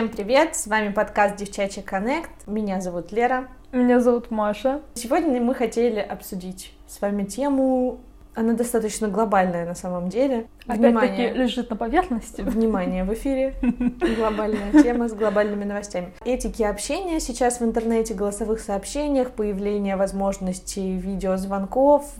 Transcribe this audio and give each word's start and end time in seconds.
Всем 0.00 0.08
привет! 0.08 0.56
С 0.56 0.66
вами 0.66 0.90
подкаст 0.90 1.36
Девчачий 1.36 1.82
Коннект. 1.82 2.30
Меня 2.46 2.80
зовут 2.80 3.12
Лера. 3.12 3.48
Меня 3.70 4.00
зовут 4.00 4.30
Маша. 4.30 4.80
Сегодня 4.94 5.42
мы 5.42 5.54
хотели 5.54 5.98
обсудить 6.00 6.72
с 6.88 7.02
вами 7.02 7.24
тему 7.24 8.00
она 8.34 8.54
достаточно 8.54 9.08
глобальная 9.08 9.66
на 9.66 9.74
самом 9.74 10.08
деле. 10.08 10.46
Опять-таки 10.66 11.28
лежит 11.28 11.68
на 11.68 11.76
поверхности. 11.76 12.40
Внимание, 12.40 13.04
в 13.04 13.12
эфире 13.12 13.54
глобальная 14.16 14.72
тема 14.82 15.06
с 15.06 15.12
глобальными 15.12 15.64
новостями. 15.64 16.14
Этики 16.24 16.62
общения 16.62 17.20
сейчас 17.20 17.60
в 17.60 17.64
интернете, 17.64 18.14
голосовых 18.14 18.60
сообщениях, 18.60 19.32
появление 19.32 19.96
возможностей 19.96 20.96
видеозвонков 20.96 22.10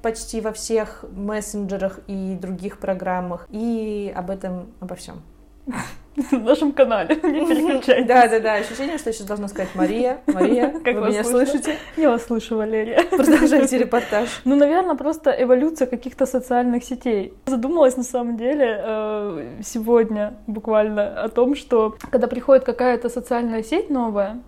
почти 0.00 0.40
во 0.40 0.52
всех 0.52 1.04
мессенджерах 1.10 1.98
и 2.06 2.38
других 2.40 2.78
программах. 2.78 3.48
И 3.50 4.14
об 4.14 4.30
этом, 4.30 4.68
обо 4.78 4.94
всем. 4.94 5.22
в 6.16 6.32
нашем 6.32 6.72
канале. 6.72 7.14
Не 7.22 7.46
переключайтесь. 7.46 8.06
Да, 8.06 8.28
да, 8.28 8.40
да. 8.40 8.54
Ощущение, 8.54 8.98
что 8.98 9.10
я 9.10 9.12
сейчас 9.12 9.26
должна 9.26 9.48
сказать 9.48 9.68
Мария. 9.74 10.20
Мария, 10.26 10.68
как 10.84 10.96
вы 10.96 11.08
меня 11.08 11.24
слышите? 11.24 11.76
Я 11.96 12.10
вас 12.10 12.24
слышу, 12.24 12.56
Валерия. 12.56 13.02
Продолжайте 13.10 13.78
репортаж. 13.78 14.28
Ну, 14.44 14.56
наверное, 14.56 14.94
просто 14.94 15.30
эволюция 15.30 15.86
каких-то 15.86 16.26
социальных 16.26 16.84
сетей. 16.84 17.34
Задумалась 17.46 17.96
на 17.96 18.02
самом 18.02 18.36
деле 18.36 18.80
э, 18.82 19.60
сегодня 19.62 20.34
буквально 20.46 21.22
о 21.22 21.28
том, 21.28 21.54
что 21.54 21.96
когда 22.10 22.26
приходит 22.26 22.64
какая-то 22.64 23.08
социальная 23.08 23.62
сеть 23.62 23.90
новая 23.90 24.40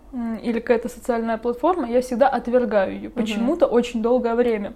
или 0.43 0.61
какая-то 0.61 0.89
социальная 0.89 1.37
платформа, 1.37 1.87
я 1.89 2.01
всегда 2.01 2.29
отвергаю 2.29 2.95
ее 2.95 3.11
почему-то 3.11 3.67
очень 3.67 4.03
долгое 4.03 4.35
время. 4.35 4.73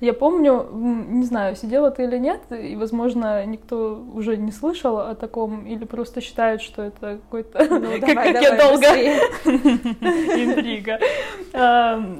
Я 0.00 0.12
помню, 0.12 0.68
не 0.72 1.24
знаю, 1.24 1.56
сидела 1.56 1.90
ты 1.90 2.04
или 2.04 2.18
нет, 2.18 2.40
и, 2.50 2.76
возможно, 2.76 3.44
никто 3.44 4.00
уже 4.14 4.36
не 4.36 4.52
слышал 4.52 4.98
о 4.98 5.14
таком 5.14 5.66
или 5.66 5.84
просто 5.84 6.20
считает 6.20 6.35
считают, 6.36 6.60
что 6.60 6.82
это 6.82 7.18
какой-то... 7.22 7.64
Ну, 7.64 7.90
как, 8.00 8.08
давай, 8.08 8.32
как 8.34 8.42
я 8.42 8.56
долго... 8.56 8.86
Интрига. 9.46 10.98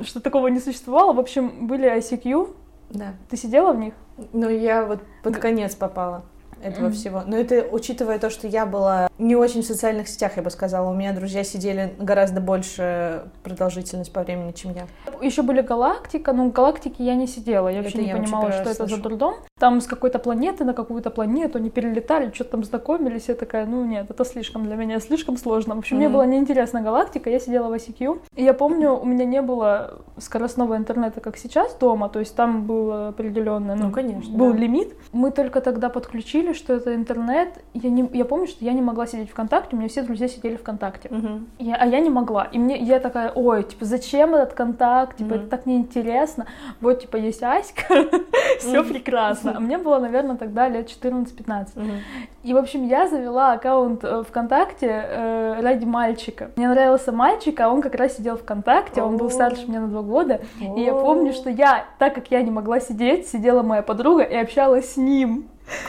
Что 0.05 0.21
такого 0.21 0.49
не 0.49 0.59
существовало. 0.59 1.13
В 1.13 1.21
общем, 1.21 1.67
были 1.67 1.95
ICQ. 1.99 2.55
Да. 2.91 3.15
Ты 3.29 3.37
сидела 3.37 3.73
в 3.73 3.79
них? 3.79 3.93
Ну, 4.33 4.49
я 4.49 4.87
вот 4.87 5.01
под 5.23 5.37
конец 5.37 5.75
попала 5.75 6.25
этого 6.63 6.89
mm-hmm. 6.89 6.93
всего. 6.93 7.23
Но 7.27 7.37
это 7.37 7.67
учитывая 7.71 8.19
то, 8.19 8.31
что 8.31 8.47
я 8.47 8.67
была 8.67 9.09
не 9.19 9.37
очень 9.37 9.63
в 9.63 9.67
социальных 9.67 10.09
сетях, 10.09 10.33
я 10.37 10.43
бы 10.43 10.51
сказала. 10.51 10.91
У 10.91 10.95
меня 10.95 11.13
друзья 11.13 11.45
сидели 11.45 11.95
гораздо 11.99 12.41
больше 12.41 13.25
продолжительность 13.43 14.13
по 14.13 14.23
времени, 14.23 14.53
чем 14.53 14.73
я. 14.75 14.87
Еще 15.23 15.43
были 15.43 15.61
галактика, 15.61 16.33
но 16.33 16.47
в 16.47 16.53
галактике 16.53 17.05
я 17.05 17.15
не 17.15 17.27
сидела. 17.27 17.69
Я 17.69 17.81
это 17.81 17.85
вообще 17.85 18.03
не 18.03 18.09
я 18.09 18.17
понимала, 18.17 18.53
что 18.53 18.71
это 18.71 18.87
за 18.87 19.01
трудом. 19.01 19.37
Там 19.59 19.81
с 19.81 19.87
какой-то 19.87 20.19
планеты 20.19 20.65
на 20.65 20.75
какую-то 20.75 21.11
планету 21.11 21.59
они 21.59 21.71
перелетали, 21.71 22.31
что-то 22.35 22.53
там 22.53 22.65
знакомились. 22.65 23.29
Я 23.29 23.35
такая, 23.35 23.67
ну 23.67 23.85
нет, 23.85 24.11
это 24.11 24.25
слишком 24.25 24.65
для 24.65 24.77
меня, 24.77 25.01
слишком 25.01 25.37
сложно. 25.37 25.75
В 25.75 25.79
общем, 25.79 25.97
mm-hmm. 25.97 26.01
мне 26.01 26.09
была 26.09 26.27
неинтересна 26.27 26.83
галактика, 26.83 27.31
я 27.31 27.41
сидела 27.41 27.69
в 27.69 27.73
ICQ. 27.73 28.21
И 28.35 28.45
я 28.45 28.53
помню, 28.53 28.93
у 28.93 29.05
меня 29.05 29.25
не 29.25 29.41
было 29.41 30.03
скоростного 30.19 30.77
интернета, 30.77 31.21
как 31.21 31.37
сейчас 31.37 31.75
дома, 31.75 32.09
то 32.09 32.19
есть 32.19 32.35
там 32.37 32.67
был 32.67 33.09
определенный, 33.09 33.77
ну, 33.77 33.87
ну 33.87 33.93
конечно, 33.93 34.37
был 34.37 34.53
да. 34.53 34.59
лимит. 34.59 34.95
Мы 35.13 35.31
только 35.31 35.61
тогда 35.61 35.89
подключили 35.89 36.46
что 36.55 36.75
это 36.75 36.95
интернет. 36.95 37.63
Я, 37.75 37.91
не, 37.91 38.09
я 38.13 38.25
помню, 38.25 38.47
что 38.47 38.65
я 38.65 38.73
не 38.73 38.83
могла 38.83 39.07
сидеть 39.07 39.31
ВКонтакте, 39.31 39.77
у 39.77 39.79
меня 39.79 39.89
все 39.89 40.03
друзья 40.03 40.29
сидели 40.29 40.57
ВКонтакте. 40.57 41.09
Uh-huh. 41.09 41.45
Я, 41.59 41.77
а 41.77 41.87
я 41.87 42.01
не 42.01 42.11
могла. 42.11 42.45
И 42.45 42.59
мне 42.59 42.79
я 42.79 43.01
такая, 43.01 43.31
ой, 43.31 43.63
типа, 43.63 43.85
зачем 43.85 44.35
этот 44.35 44.55
контакт? 44.55 45.17
Типа, 45.19 45.35
uh-huh. 45.35 45.37
это 45.37 45.49
так 45.49 45.67
неинтересно. 45.67 46.47
Вот, 46.81 47.01
типа, 47.01 47.17
есть 47.17 47.43
Аська, 47.43 47.83
все 48.59 48.85
прекрасно. 48.85 49.55
А 49.57 49.61
мне 49.61 49.79
было, 49.79 49.99
наверное, 49.99 50.37
тогда 50.37 50.69
лет 50.69 50.89
14-15. 50.89 52.01
И, 52.43 52.55
в 52.55 52.57
общем, 52.57 52.87
я 52.87 53.09
завела 53.09 53.53
аккаунт 53.53 54.05
э, 54.05 54.23
ВКонтакте 54.23 54.87
э, 54.89 55.61
ради 55.61 55.85
мальчика. 55.85 56.51
Мне 56.57 56.69
нравился 56.69 57.11
мальчик, 57.11 57.59
а 57.61 57.69
он 57.69 57.83
как 57.83 57.97
раз 57.97 58.17
сидел 58.17 58.37
ВКонтакте, 58.37 59.03
он 59.03 59.17
был 59.17 59.31
старше 59.31 59.67
меня 59.67 59.81
на 59.81 59.89
два 59.89 60.03
года. 60.03 60.41
И 60.61 60.81
я 60.81 60.93
помню, 60.93 61.33
что 61.33 61.51
я, 61.51 61.85
так 61.99 62.15
как 62.15 62.31
я 62.31 62.43
не 62.43 62.51
могла 62.51 62.81
сидеть, 62.81 63.27
сидела 63.27 63.63
моя 63.63 63.83
подруга 63.83 64.23
и 64.23 64.37
общалась 64.37 64.93
с 64.93 64.97
ним. 64.97 65.49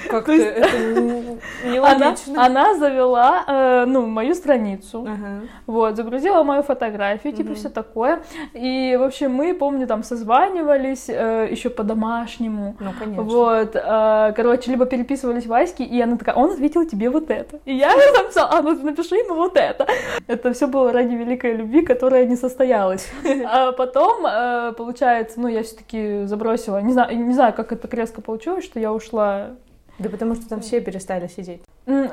Как-то 0.10 0.32
это 0.32 0.78
нелогично. 1.66 2.46
Она, 2.46 2.46
она 2.46 2.76
завела, 2.76 3.44
э, 3.48 3.86
ну, 3.86 4.08
мою 4.08 4.34
страницу, 4.34 5.02
ага. 5.08 5.42
вот, 5.68 5.96
загрузила 5.96 6.44
мою 6.44 6.64
фотографию, 6.64 7.34
типа, 7.34 7.50
угу. 7.50 7.56
все 7.56 7.70
такое. 7.70 8.22
И, 8.54 8.98
в 9.00 9.04
общем, 9.04 9.34
мы, 9.34 9.54
помню, 9.54 9.88
там 9.88 10.04
созванивались 10.04 11.10
э, 11.10 11.48
еще 11.52 11.70
по-домашнему. 11.70 12.76
Ну, 12.80 12.92
конечно. 12.98 13.24
Вот, 13.24 13.76
э, 13.76 14.34
короче, 14.36 14.72
либо 14.72 14.86
переписывались 14.86 15.46
Ваське, 15.46 15.84
и 15.84 16.02
она 16.02 16.18
такая, 16.18 16.36
он 16.36 16.52
ответил 16.52 16.86
тебе 16.86 17.10
вот 17.10 17.30
это. 17.30 17.60
И 17.66 17.76
я 17.76 17.90
написала, 18.18 18.50
а, 18.52 18.62
ну, 18.62 18.74
напиши 18.84 19.16
ему 19.16 19.36
вот 19.36 19.58
это. 19.58 19.88
Это 20.28 20.54
все 20.54 20.68
было 20.68 20.92
ради 20.92 21.14
великой 21.14 21.56
любви, 21.56 21.82
которая 21.82 22.26
не 22.26 22.36
состоялась. 22.36 23.08
А 23.50 23.72
потом, 23.72 24.26
э, 24.26 24.74
получается, 24.78 25.40
ну, 25.40 25.48
я 25.48 25.64
все-таки 25.64 26.26
забросила, 26.26 26.82
не 26.82 26.94
знаю, 26.94 27.18
не 27.18 27.34
знаю, 27.34 27.54
как 27.54 27.72
это 27.72 27.88
резко 27.96 28.22
получилось, 28.22 28.66
что 28.66 28.80
я 28.80 28.92
ушла 28.92 29.52
да 30.00 30.10
потому 30.10 30.36
что 30.36 30.48
там 30.48 30.62
все 30.62 30.82
перестали 30.82 31.28
сидеть. 31.28 31.62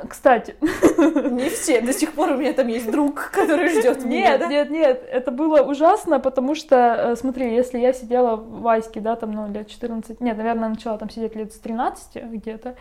Кстати. 0.07 0.55
Не 0.61 1.49
все. 1.49 1.81
До 1.81 1.93
сих 1.93 2.13
пор 2.13 2.31
у 2.31 2.37
меня 2.37 2.53
там 2.53 2.67
есть 2.67 2.89
друг, 2.89 3.29
который 3.31 3.69
ждет 3.69 4.03
меня. 4.03 4.37
Нет, 4.37 4.49
нет, 4.49 4.69
нет. 4.69 5.07
Это 5.11 5.31
было 5.31 5.61
ужасно, 5.61 6.19
потому 6.19 6.55
что, 6.55 6.75
э, 6.75 7.15
смотри, 7.15 7.53
если 7.53 7.77
я 7.77 7.93
сидела 7.93 8.37
в 8.37 8.67
Аське, 8.67 9.01
да, 9.01 9.15
там, 9.15 9.31
ну, 9.31 9.51
лет 9.51 9.67
14, 9.67 10.21
нет, 10.21 10.37
наверное, 10.37 10.69
начала 10.69 10.97
там 10.97 11.09
сидеть 11.09 11.35
лет 11.35 11.53
с 11.53 11.59
13 11.59 12.23
где-то, 12.23 12.75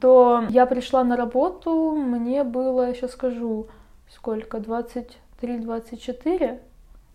то 0.00 0.44
я 0.50 0.66
пришла 0.66 1.04
на 1.04 1.16
работу, 1.16 1.92
мне 1.92 2.44
было, 2.44 2.92
сейчас 2.94 3.12
скажу, 3.12 3.68
сколько, 4.10 4.58
23-24, 4.58 6.58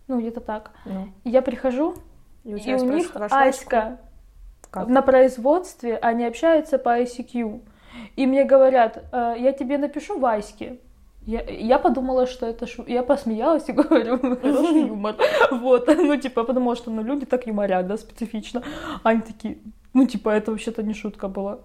ну, 0.08 0.18
где-то 0.18 0.40
так. 0.40 0.70
Ну. 0.86 1.08
Я 1.24 1.42
прихожу, 1.42 1.94
и, 2.44 2.52
и 2.52 2.74
у 2.74 2.84
них 2.84 3.10
Аська 3.14 3.98
как? 4.74 4.88
На 4.88 5.02
производстве 5.02 5.96
они 5.96 6.24
общаются 6.24 6.78
по 6.78 7.00
ICQ. 7.00 7.60
И 8.16 8.26
мне 8.26 8.44
говорят, 8.44 9.04
э, 9.12 9.34
я 9.38 9.52
тебе 9.52 9.78
напишу 9.78 10.18
в 10.18 10.26
Аське. 10.26 10.78
Я, 11.26 11.42
я 11.42 11.78
подумала, 11.78 12.26
что 12.26 12.46
это 12.46 12.66
шу... 12.66 12.84
Я 12.86 13.02
посмеялась 13.02 13.68
и 13.68 13.72
говорю, 13.80 14.18
хороший 14.18 14.80
юмор. 14.88 15.14
Вот, 15.52 15.86
ну, 15.96 16.16
типа, 16.16 16.40
я 16.40 16.44
подумала, 16.46 16.76
что 16.76 16.90
ну, 16.90 17.02
люди 17.02 17.24
так 17.24 17.46
юморят, 17.46 17.86
да, 17.86 17.96
специфично. 17.96 18.62
Они 19.04 19.20
такие, 19.20 19.58
ну, 19.94 20.06
типа, 20.06 20.30
это 20.30 20.50
вообще-то 20.50 20.82
не 20.82 20.94
шутка 20.94 21.28
была. 21.28 21.60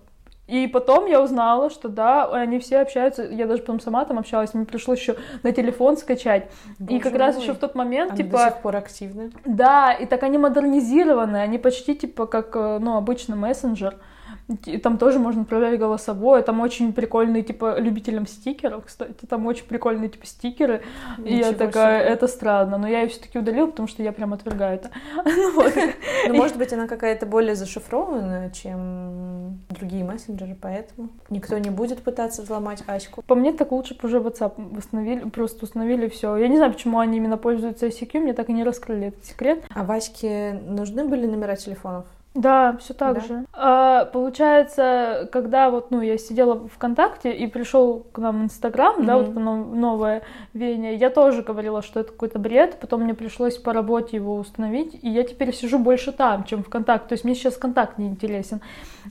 И 0.50 0.68
потом 0.68 1.06
я 1.06 1.22
узнала, 1.22 1.70
что 1.70 1.90
да, 1.90 2.26
они 2.26 2.58
все 2.58 2.80
общаются. 2.80 3.24
Я 3.24 3.46
даже 3.46 3.62
потом 3.62 3.80
сама 3.80 4.04
там 4.06 4.18
общалась, 4.18 4.54
мне 4.56 4.66
пришлось 4.66 5.00
еще 5.00 5.16
на 5.44 5.52
телефон 5.52 5.96
скачать. 5.96 6.50
Боже 6.80 6.98
и 6.98 7.00
как 7.00 7.12
мой. 7.12 7.20
раз 7.20 7.40
еще 7.40 7.54
в 7.54 7.60
тот 7.60 7.76
момент, 7.76 8.12
они 8.14 8.24
типа. 8.24 8.38
до 8.38 8.46
сих 8.46 8.62
пор 8.62 8.76
активны. 8.76 9.32
Да, 9.46 9.94
и 9.94 10.08
так 10.08 10.24
они 10.24 10.40
модернизированы, 10.40 11.38
они 11.38 11.60
почти 11.60 11.96
типа 11.96 12.26
как 12.26 12.56
э, 12.56 12.80
ну, 12.82 12.98
обычный 12.98 13.36
мессенджер. 13.36 13.96
И 14.66 14.78
там 14.78 14.98
тоже 14.98 15.20
можно 15.20 15.44
отправлять 15.44 15.80
голосовое. 15.80 16.42
Там 16.42 16.60
очень 16.62 16.92
прикольные, 16.92 17.44
типа, 17.44 17.80
любителям 17.80 18.26
стикеров, 18.26 18.86
кстати. 18.86 19.26
Там 19.28 19.46
очень 19.46 19.66
прикольные, 19.66 20.10
типа, 20.10 20.26
стикеры. 20.26 20.82
Ничего 21.20 21.36
и 21.36 21.38
я 21.38 21.54
такая, 21.54 22.02
себе. 22.02 22.14
это 22.14 22.28
странно. 22.28 22.78
Но 22.78 22.88
я 22.88 23.02
ее 23.02 23.10
все-таки 23.10 23.38
удалила, 23.38 23.68
потому 23.68 23.88
что 23.88 24.02
я 24.02 24.12
прям 24.12 24.34
отвергаю 24.34 24.76
это. 24.76 24.90
Ну, 26.28 26.36
может 26.36 26.58
быть, 26.58 26.74
она 26.74 26.88
какая-то 26.88 27.26
более 27.26 27.56
зашифрованная, 27.56 28.50
чем 28.52 29.60
другие 29.70 30.04
мессенджеры, 30.04 30.56
поэтому 30.60 31.10
никто 31.30 31.58
не 31.58 31.70
будет 31.70 32.02
пытаться 32.04 32.42
взломать 32.42 32.84
Аську. 32.88 33.22
По 33.24 33.36
мне, 33.36 33.54
так 33.54 33.72
лучше 33.72 33.96
бы 33.96 34.08
уже 34.08 34.18
WhatsApp 34.18 34.54
восстановили, 34.76 35.30
просто 35.30 35.66
установили 35.66 36.08
все. 36.10 36.36
Я 36.36 36.48
не 36.48 36.58
знаю, 36.58 36.74
почему 36.74 37.00
они 37.00 37.18
именно 37.18 37.38
пользуются 37.38 37.88
ICQ, 37.88 38.20
мне 38.20 38.34
так 38.34 38.50
и 38.50 38.54
не 38.54 38.64
раскрыли 38.64 39.08
этот 39.08 39.26
секрет. 39.26 39.64
А 39.74 39.84
Ваське 39.84 40.60
нужны 40.68 41.06
были 41.06 41.26
номера 41.26 41.56
телефонов? 41.56 42.06
Да, 42.40 42.78
все 42.80 42.94
так 42.94 43.16
да? 43.16 43.20
же. 43.20 43.46
А, 43.52 44.06
получается, 44.06 45.28
когда 45.30 45.70
вот, 45.70 45.92
ну, 45.92 46.00
я 46.00 46.18
сидела 46.18 46.54
в 46.54 46.70
ВКонтакте 46.70 47.34
и 47.34 47.48
пришел 47.48 48.06
к 48.14 48.18
нам 48.18 48.46
Инстаграм, 48.46 48.98
mm-hmm. 48.98 49.06
да, 49.06 49.18
вот 49.18 49.36
новое 49.36 50.22
веяние, 50.54 50.96
я 50.96 51.10
тоже 51.10 51.42
говорила, 51.42 51.82
что 51.82 52.00
это 52.00 52.14
какой-то 52.14 52.40
бред, 52.40 52.78
потом 52.80 53.02
мне 53.04 53.14
пришлось 53.14 53.58
по 53.58 53.74
работе 53.74 54.16
его 54.16 54.36
установить, 54.36 54.98
и 55.02 55.10
я 55.10 55.24
теперь 55.24 55.54
сижу 55.54 55.80
больше 55.80 56.14
там, 56.14 56.46
чем 56.46 56.64
ВКонтакте, 56.64 57.10
то 57.10 57.14
есть 57.14 57.26
мне 57.26 57.36
сейчас 57.36 57.56
ВКонтакт 57.56 57.98
не 57.98 58.08
интересен. 58.08 58.62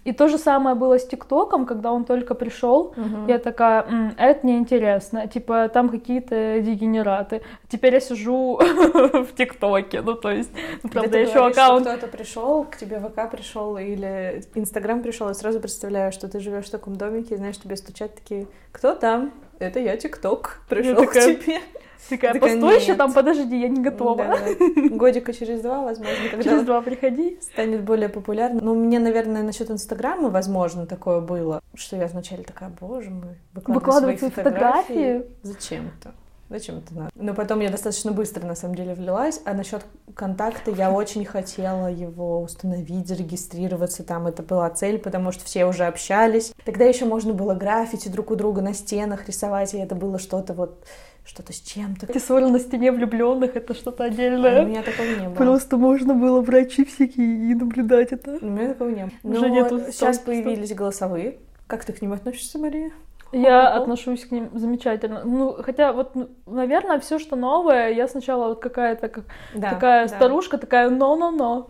И 0.04 0.12
то 0.12 0.28
же 0.28 0.38
самое 0.38 0.74
было 0.74 0.98
с 0.98 1.06
ТикТоком, 1.06 1.66
когда 1.66 1.92
он 1.92 2.06
только 2.06 2.34
пришел, 2.34 2.94
mm-hmm. 2.96 3.28
я 3.28 3.38
такая, 3.38 3.82
М, 3.82 4.14
это 4.16 4.46
неинтересно, 4.46 5.26
типа 5.26 5.68
там 5.68 5.90
какие-то 5.90 6.60
дегенераты. 6.60 7.42
Теперь 7.68 7.94
я 7.94 8.00
сижу 8.00 8.58
в 8.58 9.34
ТикТоке, 9.36 10.00
ну, 10.00 10.14
то 10.14 10.30
есть, 10.30 10.50
ну, 10.82 10.88
правда, 10.88 11.18
еще 11.18 11.46
аккаунт... 11.46 11.86
кто-то 11.86 12.06
пришел 12.06 12.64
к 12.64 12.76
тебе 12.76 12.98
в 12.98 13.06
ВК 13.18 13.30
пришел 13.30 13.76
или 13.76 14.42
Инстаграм 14.54 15.02
пришел, 15.02 15.28
и 15.28 15.34
сразу 15.34 15.60
представляю, 15.60 16.12
что 16.12 16.28
ты 16.28 16.40
живешь 16.40 16.66
в 16.66 16.70
таком 16.70 16.96
домике, 16.96 17.34
и 17.34 17.38
знаешь, 17.38 17.58
тебе 17.58 17.76
стучат 17.76 18.14
такие, 18.14 18.46
кто 18.72 18.94
там? 18.94 19.32
Это 19.58 19.80
я 19.80 19.96
ТикТок, 19.96 20.62
пришел 20.68 21.04
к 21.06 21.12
тебе. 21.12 21.60
Такая, 22.08 22.32
так 22.32 22.40
постой 22.40 22.80
еще 22.80 22.94
там, 22.94 23.12
подожди, 23.12 23.60
я 23.60 23.68
не 23.68 23.82
готова. 23.82 24.16
Да, 24.16 24.38
да. 24.38 24.88
Годика 24.96 25.32
через 25.32 25.60
два, 25.60 25.82
возможно, 25.82 26.14
когда 26.30 26.42
через 26.42 26.62
два 26.62 26.80
приходи. 26.80 27.38
станет 27.42 27.82
более 27.82 28.08
популярным. 28.08 28.64
Ну, 28.64 28.74
мне, 28.76 28.98
наверное, 29.00 29.42
насчет 29.42 29.70
Инстаграма, 29.70 30.30
возможно, 30.30 30.86
такое 30.86 31.20
было, 31.20 31.60
что 31.74 31.96
я 31.96 32.06
вначале 32.06 32.44
такая, 32.44 32.70
боже 32.80 33.10
мой, 33.10 33.36
выкладывать 33.52 34.20
свои 34.20 34.30
фотографии. 34.30 35.18
фотографии. 35.18 35.26
Зачем-то? 35.42 36.14
Зачем 36.50 36.78
это 36.78 36.94
надо? 36.94 37.10
Но 37.14 37.34
потом 37.34 37.60
я 37.60 37.70
достаточно 37.70 38.12
быстро, 38.12 38.46
на 38.46 38.54
самом 38.54 38.74
деле, 38.74 38.94
влилась. 38.94 39.40
А 39.44 39.52
насчет 39.52 39.84
контакта 40.14 40.70
я 40.70 40.90
очень 40.90 41.24
хотела 41.24 41.88
его 41.88 42.40
установить, 42.40 43.06
зарегистрироваться. 43.06 44.02
Там 44.02 44.26
это 44.26 44.42
была 44.42 44.70
цель, 44.70 44.98
потому 44.98 45.30
что 45.30 45.44
все 45.44 45.66
уже 45.66 45.84
общались. 45.84 46.52
Тогда 46.64 46.86
еще 46.86 47.04
можно 47.04 47.34
было 47.34 47.54
граффити 47.54 48.08
друг 48.08 48.30
у 48.30 48.36
друга 48.36 48.62
на 48.62 48.72
стенах 48.72 49.28
рисовать, 49.28 49.74
и 49.74 49.78
это 49.78 49.94
было 49.94 50.18
что-то 50.18 50.54
вот 50.54 50.86
что-то 51.24 51.52
с 51.52 51.60
чем-то. 51.60 52.06
Эти 52.06 52.16
ссоры 52.16 52.48
на 52.48 52.58
стене 52.58 52.90
влюбленных 52.90 53.54
это 53.54 53.74
что-то 53.74 54.04
отдельное. 54.04 54.64
У 54.64 54.66
меня 54.66 54.82
такого 54.82 55.06
не 55.06 55.28
было. 55.28 55.34
Просто 55.34 55.76
можно 55.76 56.14
было 56.14 56.40
брать 56.40 56.72
чипсики 56.72 57.20
и 57.20 57.54
наблюдать 57.54 58.12
это. 58.12 58.38
У 58.40 58.46
меня 58.46 58.68
такого 58.68 58.88
не 58.88 59.10
было. 59.22 59.32
Уже 59.36 59.50
нету 59.50 59.80
сейчас 59.92 60.18
появились 60.18 60.74
голосовые. 60.74 61.36
Как 61.66 61.84
ты 61.84 61.92
к 61.92 62.00
ним 62.00 62.14
относишься, 62.14 62.58
Мария? 62.58 62.92
Я 63.32 63.68
отношусь 63.68 64.24
к 64.24 64.30
ним 64.30 64.50
замечательно. 64.54 65.22
Ну, 65.24 65.56
хотя 65.62 65.92
вот, 65.92 66.14
ну, 66.14 66.28
наверное, 66.46 66.98
все, 66.98 67.18
что 67.18 67.36
новое, 67.36 67.90
я 67.90 68.08
сначала 68.08 68.48
вот 68.48 68.60
какая-то 68.60 69.08
как 69.08 69.24
да, 69.54 69.70
такая 69.70 70.08
да. 70.08 70.14
старушка, 70.14 70.58
такая 70.58 70.88
но-но-но. 70.88 71.68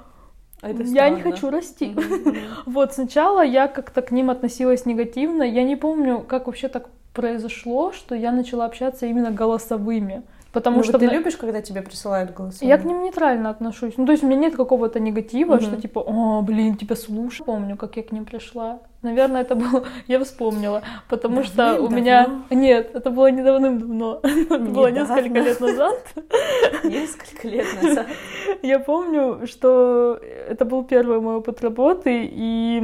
А 0.60 0.70
это 0.70 0.82
я 0.82 1.08
не 1.08 1.20
хочу 1.20 1.50
расти. 1.50 1.92
Mm-hmm. 1.92 2.38
вот 2.66 2.92
сначала 2.92 3.44
я 3.44 3.68
как-то 3.68 4.02
к 4.02 4.10
ним 4.10 4.30
относилась 4.30 4.86
негативно. 4.86 5.42
Я 5.42 5.62
не 5.64 5.76
помню, 5.76 6.20
как 6.20 6.46
вообще 6.46 6.68
так 6.68 6.88
произошло, 7.12 7.92
что 7.92 8.14
я 8.14 8.32
начала 8.32 8.64
общаться 8.64 9.06
именно 9.06 9.30
голосовыми. 9.30 10.22
Потому 10.52 10.78
ну, 10.78 10.82
что 10.82 10.98
ты 10.98 11.06
любишь, 11.06 11.36
когда 11.36 11.60
тебе 11.60 11.82
присылают 11.82 12.32
голосовые? 12.32 12.68
Я 12.68 12.78
к 12.78 12.84
ним 12.84 13.02
нейтрально 13.02 13.50
отношусь. 13.50 13.94
Ну, 13.98 14.06
то 14.06 14.12
есть 14.12 14.24
у 14.24 14.26
меня 14.26 14.38
нет 14.38 14.56
какого-то 14.56 14.98
негатива, 14.98 15.54
угу. 15.54 15.62
что 15.62 15.76
типа, 15.80 15.98
о, 15.98 16.40
блин, 16.42 16.76
тебя 16.76 16.96
слушаю. 16.96 17.44
Помню, 17.44 17.76
как 17.76 17.96
я 17.96 18.02
к 18.02 18.12
ним 18.12 18.24
пришла. 18.24 18.80
Наверное, 19.02 19.42
это 19.42 19.54
было... 19.54 19.84
Я 20.06 20.24
вспомнила. 20.24 20.82
Потому 21.08 21.44
что 21.44 21.80
у 21.80 21.88
меня... 21.88 22.42
Нет, 22.50 22.90
это 22.94 23.10
было 23.10 23.30
не 23.30 23.42
давным-давно. 23.42 24.20
Это 24.22 24.58
было 24.58 24.90
несколько 24.90 25.38
лет 25.38 25.60
назад. 25.60 26.14
Несколько 26.84 27.48
лет 27.48 27.66
назад. 27.82 28.06
Я 28.62 28.78
помню, 28.78 29.46
что 29.46 30.18
это 30.48 30.64
был 30.64 30.82
первый 30.84 31.20
мой 31.20 31.36
опыт 31.36 31.60
работы, 31.60 32.28
и 32.30 32.82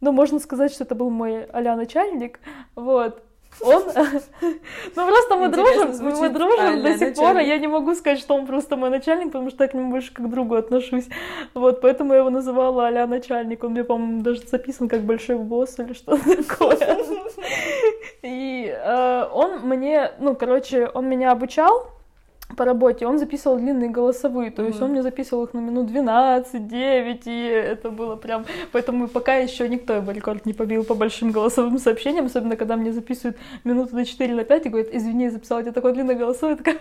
ну, 0.00 0.12
можно 0.12 0.38
сказать, 0.38 0.72
что 0.72 0.84
это 0.84 0.94
был 0.94 1.10
мой 1.10 1.44
а 1.44 1.76
начальник, 1.76 2.40
вот, 2.74 3.22
он, 3.60 3.82
ну 4.96 5.06
просто 5.06 5.36
мы 5.36 5.48
дружим, 5.48 5.90
мы 6.00 6.28
дружим 6.30 6.82
до 6.82 6.98
сих 6.98 7.14
пор, 7.14 7.36
а 7.36 7.42
я 7.42 7.58
не 7.58 7.66
могу 7.66 7.94
сказать, 7.94 8.18
что 8.18 8.34
он 8.34 8.46
просто 8.46 8.76
мой 8.76 8.90
начальник, 8.90 9.26
потому 9.26 9.50
что 9.50 9.64
я 9.64 9.68
к 9.68 9.74
нему 9.74 9.90
больше 9.90 10.12
как 10.12 10.26
к 10.26 10.30
другу 10.30 10.54
отношусь, 10.54 11.08
вот, 11.54 11.80
поэтому 11.80 12.12
я 12.12 12.20
его 12.20 12.30
называла 12.30 12.88
а 12.88 13.06
начальник, 13.06 13.64
он 13.64 13.72
мне, 13.72 13.84
по-моему, 13.84 14.22
даже 14.22 14.40
записан 14.40 14.88
как 14.88 15.02
большой 15.02 15.36
босс 15.36 15.78
или 15.78 15.92
что-то 15.92 16.36
такое, 16.42 16.78
и 18.22 18.74
э, 18.74 19.24
он 19.32 19.60
мне, 19.60 20.12
ну, 20.18 20.34
короче, 20.34 20.88
он 20.92 21.08
меня 21.08 21.32
обучал, 21.32 21.99
по 22.56 22.64
работе, 22.64 23.06
он 23.06 23.18
записывал 23.18 23.58
длинные 23.58 23.90
голосовые, 23.90 24.50
то 24.50 24.62
mm-hmm. 24.62 24.66
есть 24.66 24.82
он 24.82 24.90
мне 24.90 25.02
записывал 25.02 25.44
их 25.44 25.54
на 25.54 25.60
минут 25.60 25.86
12, 25.86 26.66
9, 26.66 27.26
и 27.26 27.46
это 27.46 27.90
было 27.90 28.16
прям... 28.16 28.44
Поэтому 28.72 29.08
пока 29.08 29.36
еще 29.36 29.68
никто 29.68 29.94
его 29.94 30.12
рекорд 30.12 30.46
не 30.46 30.52
побил 30.52 30.84
по 30.84 30.94
большим 30.94 31.30
голосовым 31.30 31.78
сообщениям, 31.78 32.26
особенно 32.26 32.56
когда 32.56 32.76
мне 32.76 32.92
записывают 32.92 33.36
минуты 33.64 33.94
на 33.94 34.04
4 34.04 34.34
на 34.34 34.44
5 34.44 34.66
и 34.66 34.68
говорят, 34.68 34.88
извини, 34.92 35.24
я 35.24 35.30
записала 35.30 35.62
тебе 35.62 35.72
такое 35.72 35.92
длинное 35.92 36.14
голосовое, 36.14 36.56
я 36.58 36.64
такая, 36.64 36.80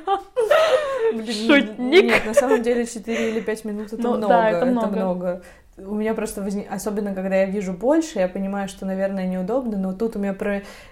шутник. 1.25 2.04
Нет, 2.04 2.25
на 2.25 2.33
самом 2.33 2.62
деле 2.62 2.86
4 2.86 3.30
или 3.30 3.39
5 3.39 3.66
минут 3.66 3.94
это 3.94 4.01
ну, 4.01 4.18
много, 4.18 4.27
да, 4.27 4.50
это 4.50 4.66
много. 4.66 5.42
У 5.86 5.96
меня 5.96 6.14
просто 6.14 6.42
возник, 6.42 6.72
особенно 6.72 7.14
когда 7.14 7.38
я 7.38 7.46
вижу 7.46 7.74
больше, 7.74 8.20
я 8.20 8.28
понимаю, 8.28 8.68
что, 8.68 8.86
наверное, 8.86 9.28
неудобно, 9.28 9.78
но 9.78 9.94
тут 9.94 10.16
у 10.16 10.20
меня 10.20 10.36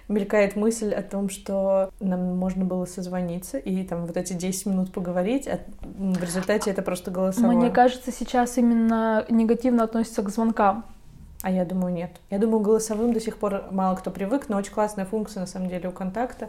мелькает 0.08 0.56
мысль 0.56 0.92
о 0.92 1.02
том, 1.02 1.28
что 1.28 1.90
нам 2.00 2.36
можно 2.36 2.64
было 2.64 2.84
созвониться 2.84 3.58
и 3.58 3.84
там 3.84 4.06
вот 4.06 4.16
эти 4.16 4.32
10 4.32 4.66
минут 4.66 4.92
поговорить, 4.92 5.46
а 5.46 5.60
в 5.80 6.22
результате 6.22 6.70
это 6.70 6.82
просто 6.82 7.10
голосовое. 7.10 7.56
Мне 7.56 7.70
кажется, 7.70 8.12
сейчас 8.12 8.58
именно 8.58 9.24
негативно 9.28 9.84
относятся 9.84 10.22
к 10.22 10.30
звонкам. 10.30 10.84
А 11.42 11.50
я 11.52 11.64
думаю, 11.64 11.94
нет. 11.94 12.10
Я 12.30 12.38
думаю, 12.38 12.60
голосовым 12.60 13.12
до 13.12 13.20
сих 13.20 13.36
пор 13.36 13.64
мало 13.70 13.94
кто 13.94 14.10
привык, 14.10 14.48
но 14.48 14.56
очень 14.56 14.72
классная 14.72 15.04
функция, 15.04 15.40
на 15.40 15.46
самом 15.46 15.68
деле, 15.68 15.88
у 15.88 15.92
контакта 15.92 16.48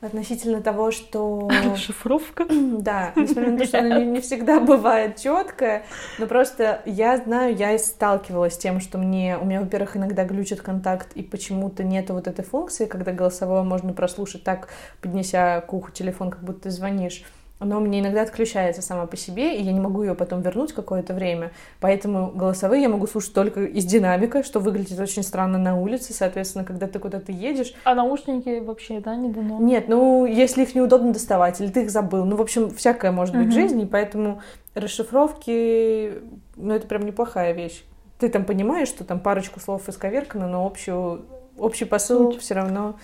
относительно 0.00 0.62
того, 0.62 0.90
что... 0.90 1.48
Шифровка? 1.76 2.46
Да, 2.80 3.12
несмотря 3.14 3.50
на 3.52 3.58
то, 3.58 3.64
что 3.66 3.78
она 3.78 4.04
не, 4.04 4.20
всегда 4.20 4.60
бывает 4.60 5.16
четкая, 5.16 5.84
но 6.18 6.26
просто 6.26 6.80
я 6.86 7.18
знаю, 7.18 7.54
я 7.54 7.76
сталкивалась 7.78 8.54
с 8.54 8.58
тем, 8.58 8.80
что 8.80 8.96
мне, 8.96 9.36
у 9.38 9.44
меня, 9.44 9.60
во-первых, 9.60 9.96
иногда 9.96 10.24
глючит 10.24 10.62
контакт, 10.62 11.12
и 11.14 11.22
почему-то 11.22 11.84
нету 11.84 12.14
вот 12.14 12.26
этой 12.26 12.44
функции, 12.44 12.86
когда 12.86 13.12
голосовое 13.12 13.62
можно 13.62 13.92
прослушать 13.92 14.44
так, 14.44 14.68
поднеся 15.02 15.60
к 15.60 15.72
уху 15.74 15.90
телефон, 15.90 16.30
как 16.30 16.42
будто 16.42 16.62
ты 16.62 16.70
звонишь 16.70 17.24
но 17.60 17.78
мне 17.78 18.00
иногда 18.00 18.22
отключается 18.22 18.80
сама 18.80 19.06
по 19.06 19.16
себе, 19.16 19.56
и 19.56 19.62
я 19.62 19.72
не 19.72 19.80
могу 19.80 20.02
ее 20.02 20.14
потом 20.14 20.40
вернуть 20.40 20.72
какое-то 20.72 21.12
время. 21.12 21.52
Поэтому 21.78 22.30
голосовые 22.30 22.82
я 22.82 22.88
могу 22.88 23.06
слушать 23.06 23.34
только 23.34 23.64
из 23.64 23.84
динамика, 23.84 24.42
что 24.42 24.60
выглядит 24.60 24.98
очень 24.98 25.22
странно 25.22 25.58
на 25.58 25.78
улице. 25.78 26.14
Соответственно, 26.14 26.64
когда 26.64 26.86
ты 26.86 26.98
куда-то 26.98 27.32
едешь... 27.32 27.74
А 27.84 27.94
наушники 27.94 28.60
вообще, 28.60 29.00
да, 29.00 29.14
не 29.14 29.30
дано? 29.30 29.58
Нет, 29.60 29.88
ну, 29.88 30.24
если 30.24 30.62
их 30.62 30.74
неудобно 30.74 31.12
доставать, 31.12 31.60
или 31.60 31.68
ты 31.68 31.82
их 31.82 31.90
забыл. 31.90 32.24
Ну, 32.24 32.36
в 32.36 32.40
общем, 32.40 32.70
всякое 32.70 33.12
может 33.12 33.36
быть 33.36 33.48
uh-huh. 33.48 33.50
в 33.50 33.54
жизни, 33.54 33.84
поэтому 33.84 34.40
расшифровки, 34.74 36.14
ну, 36.56 36.72
это 36.72 36.86
прям 36.86 37.04
неплохая 37.04 37.52
вещь. 37.52 37.84
Ты 38.18 38.28
там 38.28 38.44
понимаешь, 38.44 38.88
что 38.88 39.04
там 39.04 39.20
парочку 39.20 39.60
слов 39.60 39.88
исковеркано, 39.88 40.48
но 40.48 40.66
общую, 40.66 41.26
общий 41.58 41.84
посыл 41.84 42.38
все 42.38 42.54
равно 42.54 42.96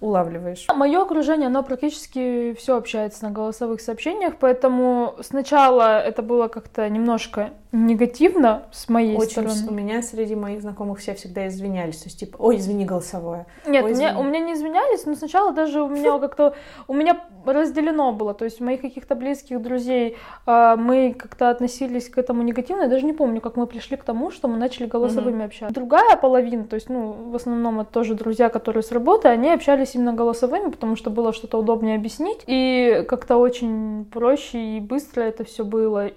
улавливаешь? 0.00 0.66
Мое 0.74 1.02
окружение, 1.02 1.48
оно 1.48 1.62
практически 1.62 2.54
все 2.54 2.76
общается 2.76 3.24
на 3.24 3.30
голосовых 3.30 3.80
сообщениях, 3.80 4.34
поэтому 4.38 5.14
сначала 5.20 6.00
это 6.00 6.22
было 6.22 6.48
как-то 6.48 6.88
немножко 6.88 7.50
негативно 7.70 8.62
с 8.72 8.88
моей 8.88 9.16
Очень, 9.16 9.30
стороны. 9.30 9.68
У 9.68 9.72
меня 9.72 10.00
среди 10.00 10.34
моих 10.34 10.62
знакомых 10.62 11.00
все 11.00 11.14
всегда 11.14 11.48
извинялись. 11.48 11.98
То 11.98 12.06
есть, 12.06 12.18
типа, 12.18 12.36
ой, 12.38 12.56
извини, 12.56 12.86
голосовое. 12.86 13.46
Нет, 13.66 13.84
ой, 13.84 13.92
извини. 13.92 14.12
у 14.16 14.22
меня 14.22 14.40
не 14.40 14.54
извинялись, 14.54 15.04
но 15.04 15.14
сначала 15.14 15.52
даже 15.52 15.82
у 15.82 15.88
меня 15.88 16.18
как-то... 16.20 16.54
У 16.86 16.94
меня 16.94 17.20
разделено 17.44 18.12
было. 18.12 18.32
То 18.32 18.46
есть, 18.46 18.60
моих 18.60 18.80
каких-то 18.80 19.14
близких 19.14 19.60
друзей 19.60 20.16
а, 20.46 20.76
мы 20.76 21.12
как-то 21.12 21.50
относились 21.50 22.08
к 22.08 22.16
этому 22.16 22.42
негативно. 22.42 22.82
Я 22.82 22.88
даже 22.88 23.04
не 23.04 23.12
помню, 23.12 23.42
как 23.42 23.56
мы 23.56 23.66
пришли 23.66 23.98
к 23.98 24.04
тому, 24.04 24.30
что 24.30 24.48
мы 24.48 24.56
начали 24.56 24.86
голосовыми 24.86 25.44
общаться. 25.44 25.74
Другая 25.74 26.16
половина, 26.16 26.64
то 26.64 26.74
есть, 26.74 26.88
ну, 26.88 27.12
в 27.12 27.36
основном 27.36 27.80
это 27.80 27.92
тоже 27.92 28.14
друзья, 28.14 28.48
которые 28.48 28.82
с 28.82 28.92
работы, 28.92 29.28
они 29.28 29.50
общались 29.50 29.87
именно 29.94 30.12
голосовыми, 30.12 30.70
потому 30.70 30.96
что 30.96 31.10
было 31.10 31.32
что-то 31.32 31.58
удобнее 31.58 31.96
объяснить. 31.96 32.40
И 32.46 33.04
как-то 33.08 33.36
очень 33.36 34.06
проще 34.12 34.76
и 34.76 34.80
быстро 34.80 35.22
это 35.22 35.44
все 35.44 35.64
было. 35.64 36.10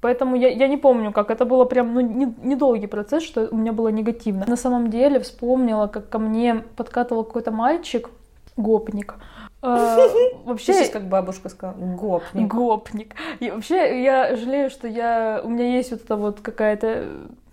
Поэтому 0.00 0.36
я, 0.36 0.48
я 0.48 0.68
не 0.68 0.76
помню, 0.76 1.12
как 1.12 1.30
это 1.30 1.44
было 1.44 1.64
прям 1.64 1.94
ну, 1.94 2.00
недолгий 2.00 2.82
не 2.82 2.86
процесс, 2.86 3.22
что 3.22 3.48
у 3.50 3.56
меня 3.56 3.72
было 3.72 3.88
негативно. 3.88 4.44
На 4.46 4.56
самом 4.56 4.90
деле 4.90 5.20
вспомнила, 5.20 5.86
как 5.86 6.08
ко 6.08 6.18
мне 6.18 6.62
подкатывал 6.76 7.24
какой-то 7.24 7.50
мальчик, 7.50 8.10
гопник. 8.56 9.14
А, 9.62 9.96
вообще, 10.44 10.72
Ты 10.74 10.92
как 10.92 11.08
бабушка 11.08 11.48
сказала, 11.48 11.76
гопник. 11.76 12.46
Гопник. 12.46 13.14
И 13.40 13.50
вообще 13.50 14.02
я 14.02 14.36
жалею, 14.36 14.70
что 14.70 14.86
я 14.86 15.40
у 15.42 15.48
меня 15.48 15.66
есть 15.76 15.90
вот 15.90 16.02
эта 16.02 16.16
вот 16.16 16.40
какая-то 16.40 17.06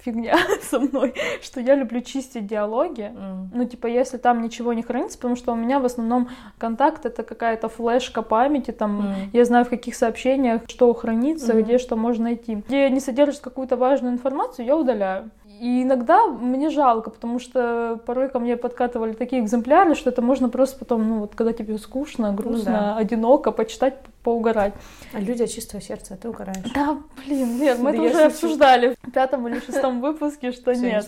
фигня 0.03 0.38
со 0.62 0.79
мной, 0.79 1.13
что 1.41 1.60
я 1.60 1.75
люблю 1.75 2.01
чистить 2.01 2.48
диалоги. 2.48 3.12
Mm. 3.15 3.48
Ну, 3.53 3.65
типа, 3.65 3.88
если 3.88 4.17
там 4.17 4.41
ничего 4.41 4.74
не 4.74 4.81
хранится, 4.81 5.17
потому 5.17 5.36
что 5.36 5.53
у 5.53 5.55
меня 5.55 5.79
в 5.79 5.86
основном 5.86 6.29
контакт 6.57 7.05
это 7.05 7.24
какая-то 7.24 7.69
флешка 7.69 8.22
памяти, 8.22 8.72
там, 8.72 9.01
mm. 9.01 9.13
я 9.33 9.45
знаю, 9.45 9.65
в 9.65 9.69
каких 9.69 9.95
сообщениях 9.95 10.63
что 10.67 10.93
хранится, 10.93 11.53
mm. 11.53 11.62
где 11.62 11.77
что 11.77 11.95
можно 11.95 12.25
найти. 12.25 12.55
Где 12.55 12.89
не 12.89 13.00
содержит 13.00 13.41
какую-то 13.41 13.77
важную 13.77 14.13
информацию, 14.13 14.65
я 14.65 14.75
удаляю. 14.75 15.29
И 15.60 15.83
иногда 15.83 16.27
мне 16.27 16.69
жалко, 16.69 17.10
потому 17.10 17.39
что 17.39 18.00
порой 18.05 18.29
ко 18.29 18.39
мне 18.39 18.57
подкатывали 18.57 19.13
такие 19.13 19.41
экземпляры, 19.41 19.95
что 19.95 20.10
это 20.10 20.22
можно 20.22 20.50
просто 20.50 20.79
потом, 20.79 21.07
ну 21.07 21.19
вот 21.19 21.36
когда 21.36 21.53
тебе 21.53 21.77
скучно, 21.77 22.33
грустно, 22.33 22.72
ну, 22.72 22.77
да. 22.77 22.98
одиноко, 22.98 23.51
почитать, 23.51 23.95
поугарать. 24.23 24.73
А 25.13 25.19
люди 25.19 25.43
от 25.43 25.49
чистого 25.51 25.81
сердца, 25.81 26.13
а 26.13 26.17
ты 26.17 26.29
угораешь. 26.29 26.71
Да, 26.73 26.97
блин, 27.25 27.57
нет, 27.59 27.79
мы 27.79 27.91
да 27.91 27.97
это 27.97 28.01
уже 28.01 28.13
шучу. 28.13 28.25
обсуждали. 28.27 28.95
пятом 29.13 29.47
или 29.47 29.59
шестом 29.59 30.01
выпуске, 30.01 30.51
что 30.51 30.73
нет, 30.73 31.07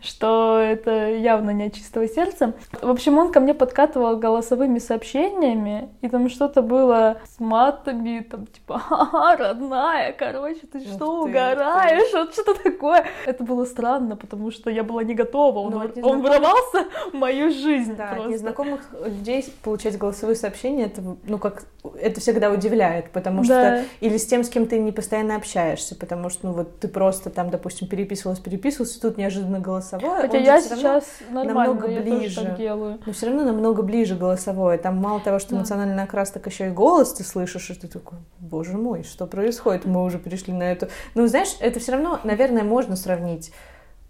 что 0.00 0.58
это 0.58 1.10
явно 1.10 1.50
не 1.50 1.64
от 1.64 1.74
чистого 1.74 2.08
сердца. 2.08 2.54
В 2.80 2.88
общем, 2.90 3.18
он 3.18 3.32
ко 3.32 3.40
мне 3.40 3.54
подкатывал 3.54 4.16
голосовыми 4.16 4.78
сообщениями, 4.78 5.88
и 6.00 6.08
там 6.08 6.28
что-то 6.28 6.62
было 6.62 7.18
с 7.36 7.40
матами, 7.40 8.20
там 8.20 8.46
типа, 8.46 8.78
ха-ха, 8.78 9.36
родная, 9.36 10.12
короче, 10.12 10.60
ты 10.66 10.80
что, 10.80 11.22
угораешь? 11.24 12.12
Вот 12.12 12.32
что-то 12.32 12.62
такое. 12.62 13.06
Это 13.26 13.44
было 13.44 13.64
странно, 13.64 14.16
потому 14.16 14.50
что 14.50 14.70
я 14.70 14.84
была 14.84 15.02
не 15.04 15.14
готова, 15.14 15.58
он, 15.58 15.72
ну, 15.72 16.08
он 16.08 16.22
врывался 16.22 16.86
в 17.12 17.14
мою 17.14 17.50
жизнь 17.50 17.96
Да, 17.96 18.12
просто. 18.12 18.30
незнакомых 18.30 18.80
людей 19.04 19.44
получать 19.62 19.98
голосовые 19.98 20.36
сообщения, 20.36 20.84
это, 20.86 21.02
ну, 21.24 21.38
как, 21.38 21.64
это 22.00 22.20
всегда 22.20 22.43
удивляет, 22.50 23.10
потому 23.10 23.44
да. 23.44 23.78
что, 23.78 23.88
или 24.00 24.16
с 24.16 24.26
тем, 24.26 24.44
с 24.44 24.48
кем 24.48 24.66
ты 24.66 24.78
не 24.78 24.92
постоянно 24.92 25.36
общаешься, 25.36 25.94
потому 25.94 26.30
что, 26.30 26.48
ну, 26.48 26.52
вот 26.52 26.80
ты 26.80 26.88
просто 26.88 27.30
там, 27.30 27.50
допустим, 27.50 27.88
переписывалась, 27.88 28.40
переписывалась, 28.40 28.96
и 28.96 29.00
тут 29.00 29.18
неожиданно 29.18 29.60
голосовое. 29.60 30.22
Хотя 30.22 30.38
я 30.38 30.60
сейчас 30.60 31.04
намного 31.30 31.88
я 31.88 32.00
ближе. 32.00 32.42
Так 32.42 32.56
делаю. 32.56 33.00
Но 33.04 33.12
все 33.12 33.26
равно 33.26 33.44
намного 33.44 33.82
ближе 33.82 34.14
голосовое. 34.14 34.78
Там 34.78 34.96
мало 34.96 35.20
того, 35.20 35.38
что 35.38 35.50
да. 35.50 35.56
эмоциональный 35.58 36.02
окрас, 36.02 36.30
так 36.30 36.46
еще 36.46 36.68
и 36.68 36.70
голос 36.70 37.14
ты 37.14 37.24
слышишь, 37.24 37.70
и 37.70 37.74
ты 37.74 37.88
такой, 37.88 38.18
боже 38.38 38.76
мой, 38.76 39.04
что 39.04 39.26
происходит? 39.26 39.84
Мы 39.84 40.02
уже 40.04 40.18
перешли 40.18 40.52
на 40.52 40.70
эту. 40.70 40.88
Ну, 41.14 41.26
знаешь, 41.26 41.56
это 41.60 41.80
все 41.80 41.92
равно, 41.92 42.20
наверное, 42.24 42.62
можно 42.62 42.96
сравнить 42.96 43.52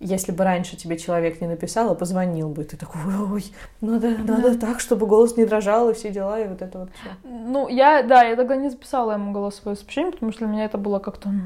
если 0.05 0.33
бы 0.33 0.45
раньше 0.45 0.77
тебе 0.77 0.99
человек 0.99 1.41
не 1.41 1.47
написал, 1.47 1.91
а 1.91 1.95
позвонил 1.95 2.51
бы, 2.51 2.65
ты 2.65 2.77
такой, 2.77 3.01
ой, 3.33 3.45
надо, 3.81 4.15
да. 4.17 4.37
надо 4.37 4.59
так, 4.59 4.81
чтобы 4.81 5.07
голос 5.07 5.37
не 5.37 5.47
дрожал 5.47 5.91
и 5.91 5.95
все 5.95 6.11
дела, 6.11 6.39
и 6.39 6.47
вот 6.47 6.61
это 6.61 6.79
вот 6.81 6.89
все. 7.01 7.11
Ну, 7.25 7.69
я, 7.69 8.03
да, 8.03 8.23
я 8.23 8.37
тогда 8.37 8.57
не 8.57 8.69
записала 8.69 9.13
ему 9.13 9.33
голосовое 9.33 9.77
сообщение, 9.77 10.13
потому 10.13 10.33
что 10.33 10.41
для 10.41 10.49
меня 10.49 10.65
это 10.67 10.77
было 10.77 10.99
как-то, 10.99 11.31
ну, 11.31 11.43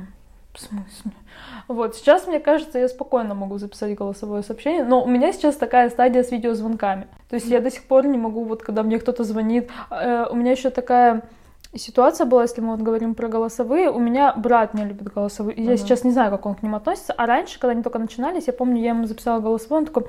в 0.53 0.61
смысле? 0.61 1.13
Вот, 1.69 1.95
сейчас, 1.95 2.27
мне 2.27 2.41
кажется, 2.41 2.79
я 2.79 2.89
спокойно 2.89 3.35
могу 3.35 3.59
записать 3.59 3.95
голосовое 3.95 4.43
сообщение, 4.43 4.85
но 4.85 5.05
у 5.05 5.07
меня 5.07 5.33
сейчас 5.33 5.55
такая 5.57 5.89
стадия 5.91 6.25
с 6.25 6.33
видеозвонками. 6.33 7.07
То 7.29 7.37
есть 7.37 7.47
я 7.47 7.61
до 7.61 7.71
сих 7.71 7.85
пор 7.85 8.07
не 8.07 8.19
могу, 8.19 8.45
вот 8.45 8.63
когда 8.63 8.83
мне 8.83 8.99
кто-то 8.99 9.23
звонит, 9.23 9.71
э, 9.91 10.27
у 10.31 10.35
меня 10.35 10.53
еще 10.53 10.71
такая 10.71 11.23
ситуация 11.75 12.27
была, 12.27 12.43
если 12.43 12.61
мы 12.61 12.73
вот 12.73 12.81
говорим 12.81 13.15
про 13.15 13.29
голосовые, 13.29 13.91
у 13.91 13.99
меня 13.99 14.33
брат 14.35 14.75
не 14.75 14.85
любит 14.85 15.13
голосовые. 15.13 15.57
Я 15.57 15.73
uh-huh. 15.73 15.77
сейчас 15.77 16.05
не 16.05 16.11
знаю, 16.11 16.31
как 16.31 16.47
он 16.47 16.55
к 16.55 16.63
ним 16.63 16.75
относится. 16.75 17.13
А 17.13 17.27
раньше, 17.27 17.59
когда 17.59 17.73
они 17.73 17.83
только 17.83 17.99
начинались, 17.99 18.47
я 18.47 18.53
помню, 18.53 18.81
я 18.83 18.91
ему 18.91 19.07
записала 19.07 19.41
голосовой, 19.41 19.81
он 19.81 19.87
такой, 19.87 20.07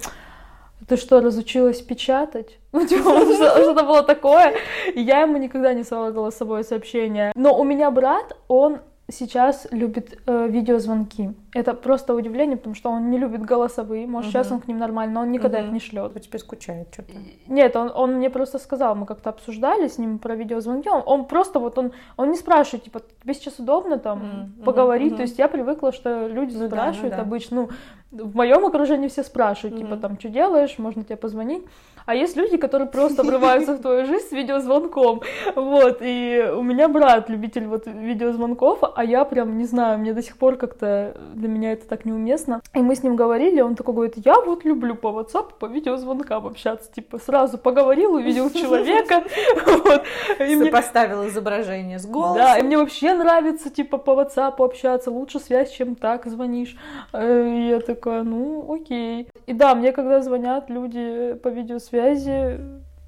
ты 0.87 0.97
что, 0.97 1.21
разучилась 1.21 1.81
печатать? 1.81 2.57
Ну, 2.71 2.85
типа, 2.85 3.21
что-то 3.25 3.83
было 3.83 4.03
такое. 4.03 4.53
И 4.93 5.01
я 5.01 5.21
ему 5.21 5.37
никогда 5.37 5.73
не 5.73 5.83
слала 5.83 6.11
голосовое 6.11 6.63
сообщение. 6.63 7.31
Но 7.35 7.57
у 7.57 7.63
меня 7.63 7.89
брат, 7.89 8.37
он 8.47 8.79
сейчас 9.11 9.67
любит 9.71 10.19
э, 10.25 10.47
видеозвонки. 10.47 11.33
Это 11.53 11.73
просто 11.73 12.13
удивление, 12.13 12.57
потому 12.57 12.75
что 12.75 12.89
он 12.89 13.09
не 13.09 13.17
любит 13.17 13.41
голосовые. 13.41 14.07
Может, 14.07 14.29
угу. 14.29 14.31
сейчас 14.31 14.51
он 14.51 14.59
к 14.59 14.67
ним 14.67 14.77
нормально, 14.77 15.15
но 15.15 15.21
он 15.21 15.31
никогда 15.31 15.59
угу. 15.59 15.67
их 15.67 15.71
не 15.73 15.79
шлет. 15.79 16.13
По 16.13 16.19
тебе 16.19 16.39
скучает 16.39 16.89
что-то. 16.91 17.13
Нет, 17.47 17.75
он, 17.75 17.91
он 17.93 18.15
мне 18.15 18.29
просто 18.29 18.59
сказал, 18.59 18.95
мы 18.95 19.05
как-то 19.05 19.29
обсуждали 19.29 19.87
с 19.87 19.97
ним 19.97 20.19
про 20.19 20.35
видеозвонки. 20.35 20.87
Он, 20.89 21.03
он 21.05 21.25
просто 21.25 21.59
вот 21.59 21.77
он, 21.77 21.91
он 22.17 22.31
не 22.31 22.37
спрашивает, 22.37 22.83
типа, 22.83 23.01
тебе 23.21 23.33
сейчас 23.33 23.59
удобно 23.59 23.97
там 23.97 24.19
угу. 24.19 24.63
поговорить. 24.65 25.13
Угу. 25.13 25.17
То 25.17 25.21
есть 25.23 25.39
я 25.39 25.47
привыкла, 25.47 25.91
что 25.91 26.27
люди 26.27 26.55
ну, 26.55 26.67
спрашивают 26.67 27.11
да, 27.11 27.17
ну, 27.17 27.23
да. 27.23 27.27
обычно. 27.27 27.55
Ну, 27.61 27.69
в 28.11 28.35
моем 28.35 28.65
окружении 28.65 29.07
все 29.07 29.23
спрашивают, 29.23 29.75
угу. 29.75 29.85
типа, 29.85 29.97
там, 29.97 30.19
что 30.19 30.29
делаешь, 30.29 30.75
можно 30.77 31.03
тебе 31.03 31.17
позвонить. 31.17 31.63
А 32.05 32.15
есть 32.15 32.35
люди, 32.35 32.57
которые 32.57 32.87
просто 32.87 33.21
врываются 33.21 33.75
в 33.75 33.81
твою 33.81 34.07
жизнь 34.07 34.29
с 34.29 34.31
видеозвонком. 34.31 35.21
Вот, 35.55 35.99
и 36.01 36.51
у 36.55 36.63
меня 36.63 36.87
брат 36.89 37.29
любитель 37.29 37.67
вот 37.67 37.85
видеозвонков, 37.85 38.79
а 38.95 39.03
я 39.03 39.25
прям, 39.25 39.59
не 39.59 39.65
знаю, 39.65 39.99
мне 39.99 40.13
до 40.13 40.23
сих 40.23 40.37
пор 40.37 40.55
как-то 40.55 41.15
для 41.35 41.47
меня 41.47 41.73
это 41.73 41.87
так 41.87 42.05
неуместно. 42.05 42.61
И 42.73 42.79
мы 42.79 42.95
с 42.95 43.03
ним 43.03 43.15
говорили, 43.15 43.61
он 43.61 43.75
такой 43.75 43.93
говорит, 43.93 44.15
я 44.25 44.41
вот 44.41 44.65
люблю 44.65 44.95
по 44.95 45.09
WhatsApp, 45.09 45.53
по 45.59 45.67
видеозвонкам 45.67 46.47
общаться, 46.47 46.91
типа, 46.91 47.19
сразу 47.19 47.59
поговорил, 47.59 48.15
увидел 48.15 48.49
человека, 48.53 49.23
вот. 49.67 50.03
Сопоставил 50.39 51.27
изображение 51.27 51.99
с 51.99 52.07
голосом. 52.07 52.37
Да, 52.37 52.57
и 52.57 52.63
мне 52.63 52.79
вообще 52.79 53.13
нравится, 53.13 53.69
типа, 53.69 53.99
по 53.99 54.11
WhatsApp 54.11 54.55
общаться, 54.57 55.11
лучше 55.11 55.39
связь, 55.39 55.69
чем 55.69 55.93
так 55.93 56.25
звонишь. 56.25 56.75
Э, 57.13 57.47
и 57.47 57.69
я 57.69 57.79
такая, 57.99 58.23
ну, 58.23 58.73
окей. 58.73 59.27
И 59.45 59.53
да, 59.53 59.75
мне 59.75 59.91
когда 59.91 60.21
звонят 60.21 60.69
люди 60.69 61.33
по 61.43 61.49
видеосвязи, 61.49 62.59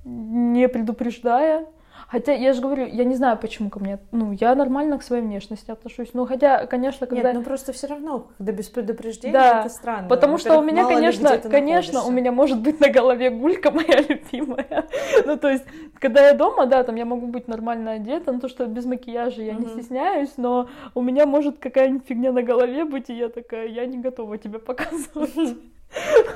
не 0.03 0.67
предупреждая, 0.67 1.65
Хотя 2.11 2.33
я 2.33 2.51
же 2.51 2.61
говорю, 2.61 2.87
я 2.87 3.05
не 3.05 3.15
знаю, 3.15 3.37
почему 3.37 3.69
ко 3.69 3.79
мне. 3.79 3.97
Ну, 4.11 4.33
я 4.33 4.53
нормально 4.53 4.97
к 4.97 5.03
своей 5.03 5.23
внешности 5.23 5.71
отношусь. 5.71 6.09
Ну, 6.13 6.25
хотя, 6.25 6.65
конечно, 6.65 7.07
когда. 7.07 7.29
Нет, 7.29 7.35
ну 7.35 7.41
просто 7.41 7.71
все 7.71 7.87
равно, 7.87 8.27
когда 8.37 8.51
без 8.51 8.67
предупреждения, 8.67 9.31
да, 9.31 9.61
это 9.61 9.69
странно. 9.69 10.09
Потому 10.09 10.37
что 10.37 10.59
у 10.59 10.61
меня, 10.61 10.85
конечно, 10.85 11.37
конечно, 11.37 12.03
у 12.03 12.11
меня 12.11 12.33
может 12.33 12.59
быть 12.59 12.81
на 12.81 12.89
голове 12.89 13.29
гулька 13.29 13.71
моя 13.71 14.01
любимая. 14.01 14.89
ну, 15.25 15.37
то 15.37 15.49
есть, 15.49 15.63
когда 15.99 16.27
я 16.27 16.33
дома, 16.33 16.65
да, 16.65 16.83
там 16.83 16.95
я 16.95 17.05
могу 17.05 17.27
быть 17.27 17.47
нормально 17.47 17.93
одета, 17.93 18.33
ну 18.33 18.41
то, 18.41 18.49
что 18.49 18.65
без 18.65 18.83
макияжа 18.83 19.41
я 19.41 19.53
не 19.53 19.67
стесняюсь, 19.67 20.33
но 20.35 20.67
у 20.93 21.01
меня 21.01 21.25
может 21.25 21.59
какая-нибудь 21.59 22.05
фигня 22.05 22.33
на 22.33 22.43
голове 22.43 22.83
быть, 22.83 23.09
и 23.09 23.13
я 23.13 23.29
такая, 23.29 23.67
я 23.67 23.85
не 23.85 23.99
готова 23.99 24.37
тебе 24.37 24.59
показывать. 24.59 25.31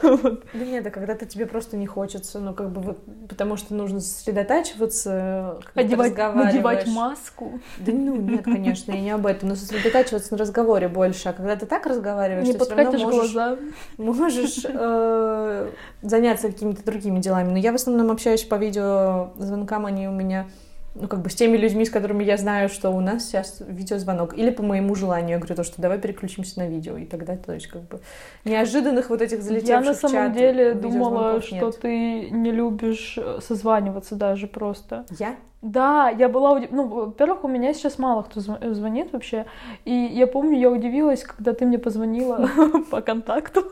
Вот. 0.02 0.44
Да 0.54 0.66
нет, 0.66 0.84
да 0.84 0.90
когда-то 0.90 1.26
тебе 1.26 1.46
просто 1.46 1.78
не 1.78 1.88
хочется, 1.88 2.40
ну 2.40 2.54
как 2.54 2.72
бы 2.72 2.82
вот, 2.82 3.00
потому 3.28 3.58
что 3.58 3.74
нужно 3.74 4.02
сосредотачиваться, 4.02 5.60
одевать, 5.74 6.18
надевать 6.18 6.88
маску. 6.88 7.60
Да 7.78 7.92
ну 7.92 8.16
нет, 8.16 8.44
конечно, 8.44 8.92
я 8.92 9.02
не 9.02 9.12
об 9.12 9.26
этом, 9.26 9.50
но 9.50 9.56
сосредотачиваться 9.56 10.34
на 10.34 10.38
разговоре 10.38 10.88
больше, 10.88 11.30
а 11.30 11.34
когда 11.34 11.56
ты 11.56 11.66
так 11.66 11.86
разговариваешь, 11.86 12.48
не 12.48 12.54
ты 12.54 12.66
все 12.66 12.76
равно 12.76 13.00
можешь, 13.00 13.34
глаза. 13.34 13.58
можешь 13.98 14.60
э, 14.64 15.70
заняться 16.02 16.48
какими-то 16.48 16.84
другими 16.84 17.20
делами. 17.20 17.52
Но 17.52 17.58
я 17.58 17.72
в 17.72 17.76
основном 17.76 18.12
общаюсь 18.12 18.44
по 18.44 18.56
видеозвонкам, 18.56 19.86
они 19.86 20.08
у 20.08 20.12
меня 20.12 20.48
ну, 20.96 21.08
как 21.08 21.22
бы 21.22 21.30
с 21.30 21.36
теми 21.36 21.58
людьми, 21.58 21.86
с 21.86 21.90
которыми 21.90 22.24
я 22.24 22.38
знаю, 22.38 22.70
что 22.70 22.90
у 22.90 23.02
нас 23.02 23.26
сейчас 23.26 23.62
видеозвонок. 23.68 24.38
Или 24.38 24.50
по 24.50 24.64
моему 24.64 24.96
желанию, 24.96 25.32
я 25.32 25.38
говорю 25.38 25.56
то, 25.56 25.64
что 25.64 25.82
давай 25.82 26.00
переключимся 26.00 26.60
на 26.60 26.68
видео. 26.68 26.98
И 26.98 27.06
тогда, 27.06 27.36
то 27.36 27.54
есть, 27.54 27.68
как 27.68 27.82
бы, 27.84 28.00
неожиданных 28.46 29.10
вот 29.10 29.22
этих 29.22 29.42
залетевших 29.44 29.70
Я 29.70 29.82
на 29.82 29.94
самом 29.94 30.34
деле 30.34 30.74
думала, 30.74 31.42
что 31.42 31.72
ты 31.72 32.30
не 32.30 32.52
любишь 32.52 33.20
созваниваться 33.42 34.16
даже 34.16 34.48
просто. 34.48 35.06
Я? 35.20 35.36
Да, 35.66 36.10
я 36.10 36.30
была 36.30 36.52
удив... 36.52 36.70
Ну, 36.70 36.88
во-первых, 36.88 37.44
у 37.44 37.48
меня 37.48 37.74
сейчас 37.74 37.98
мало 37.98 38.22
кто 38.22 38.40
звонит 38.40 39.12
вообще. 39.12 39.48
И 39.84 39.92
я 39.92 40.28
помню, 40.28 40.60
я 40.60 40.70
удивилась, 40.70 41.24
когда 41.24 41.54
ты 41.54 41.66
мне 41.66 41.80
позвонила 41.80 42.48
по 42.92 43.02
контакту. 43.02 43.64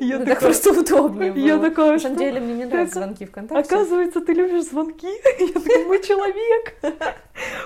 Я 0.00 0.18
так 0.18 0.40
просто 0.40 0.78
удобнее 0.78 1.32
Я 1.36 1.58
такая, 1.58 1.92
На 1.92 1.98
самом 1.98 2.18
деле, 2.18 2.40
мне 2.40 2.52
не 2.52 2.64
нравятся 2.66 2.98
звонки 2.98 3.24
ВКонтакте. 3.24 3.74
Оказывается, 3.74 4.20
ты 4.20 4.34
любишь 4.34 4.64
звонки? 4.64 5.06
Я 5.40 5.52
такая, 5.54 5.86
мы 5.86 5.98
человек. 6.02 6.74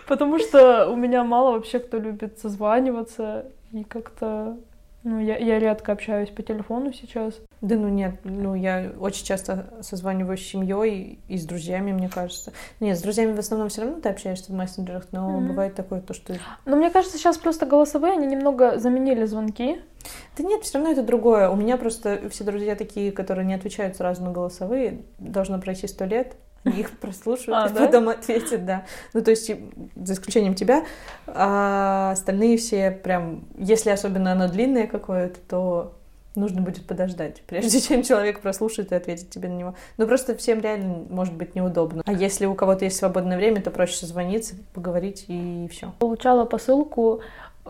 Потому 0.07 0.39
что 0.39 0.89
у 0.89 0.95
меня 0.95 1.25
мало 1.25 1.55
вообще 1.55 1.81
кто 1.81 1.99
любит 1.99 2.39
созваниваться. 2.39 3.47
И 3.73 3.83
как-то 3.83 4.59
ну, 5.03 5.19
я, 5.19 5.39
я 5.39 5.59
редко 5.59 5.93
общаюсь 5.93 6.29
по 6.29 6.43
телефону 6.43 6.93
сейчас. 6.93 7.41
Да 7.61 7.77
ну 7.77 7.89
нет, 7.89 8.17
ну 8.25 8.55
я 8.55 8.93
очень 8.99 9.25
часто 9.25 9.73
созваниваюсь 9.81 10.41
с 10.41 10.51
семьей 10.51 11.21
и 11.29 11.39
с 11.39 11.47
друзьями, 11.47 11.93
мне 11.93 12.09
кажется. 12.09 12.53
Нет, 12.81 12.99
с 12.99 13.03
друзьями 13.03 13.33
в 13.33 13.39
основном 13.39 13.69
все 13.69 13.83
равно 13.83 14.01
ты 14.01 14.09
общаешься 14.11 14.53
в 14.53 14.55
мессенджерах, 14.55 15.07
но 15.13 15.39
mm-hmm. 15.39 15.47
бывает 15.47 15.75
такое 15.75 16.01
то, 16.01 16.13
что... 16.13 16.35
Но 16.67 16.77
мне 16.77 16.91
кажется, 16.91 17.17
сейчас 17.17 17.39
просто 17.39 17.67
голосовые, 17.67 18.15
они 18.15 18.27
немного 18.27 18.79
заменили 18.79 19.25
звонки. 19.25 19.81
Да 20.37 20.45
нет, 20.45 20.65
все 20.65 20.79
равно 20.79 20.93
это 20.93 21.03
другое. 21.03 21.49
У 21.51 21.57
меня 21.57 21.77
просто 21.77 22.29
все 22.31 22.45
друзья 22.45 22.77
такие, 22.77 23.13
которые 23.13 23.47
не 23.47 23.55
отвечают 23.55 23.97
сразу 23.97 24.23
на 24.23 24.33
голосовые, 24.33 25.03
должно 25.19 25.61
пройти 25.61 25.87
сто 25.87 26.05
лет, 26.05 26.37
их 26.65 26.91
прослушают, 26.99 27.71
а, 27.71 27.71
и 27.71 27.75
да? 27.75 27.87
потом 27.87 28.09
ответят, 28.09 28.65
да. 28.65 28.85
Ну, 29.15 29.23
то 29.23 29.31
есть, 29.31 29.51
за 29.97 30.13
исключением 30.13 30.55
тебя, 30.55 30.85
а 31.27 32.11
остальные 32.13 32.59
все 32.59 32.91
прям, 32.91 33.45
если 33.59 33.91
особенно 33.91 34.33
оно 34.33 34.49
длинное 34.49 34.87
какое-то, 34.87 35.39
то 35.49 35.95
нужно 36.35 36.61
будет 36.61 36.87
подождать, 36.87 37.43
прежде 37.47 37.81
чем 37.81 38.03
человек 38.03 38.41
прослушает 38.41 38.93
и 38.93 38.95
ответит 38.95 39.31
тебе 39.31 39.49
на 39.49 39.55
него. 39.55 39.75
Ну, 39.97 40.07
просто 40.07 40.37
всем 40.37 40.61
реально 40.61 41.07
может 41.09 41.35
быть 41.35 41.55
неудобно. 41.55 42.03
А 42.05 42.13
если 42.13 42.47
у 42.47 42.55
кого-то 42.55 42.85
есть 42.85 42.97
свободное 42.97 43.37
время, 43.37 43.63
то 43.63 43.71
проще 43.71 43.95
созвониться, 43.95 44.55
поговорить 44.75 45.25
и 45.29 45.69
все. 45.71 45.93
Получала 45.99 46.45
посылку 46.45 47.21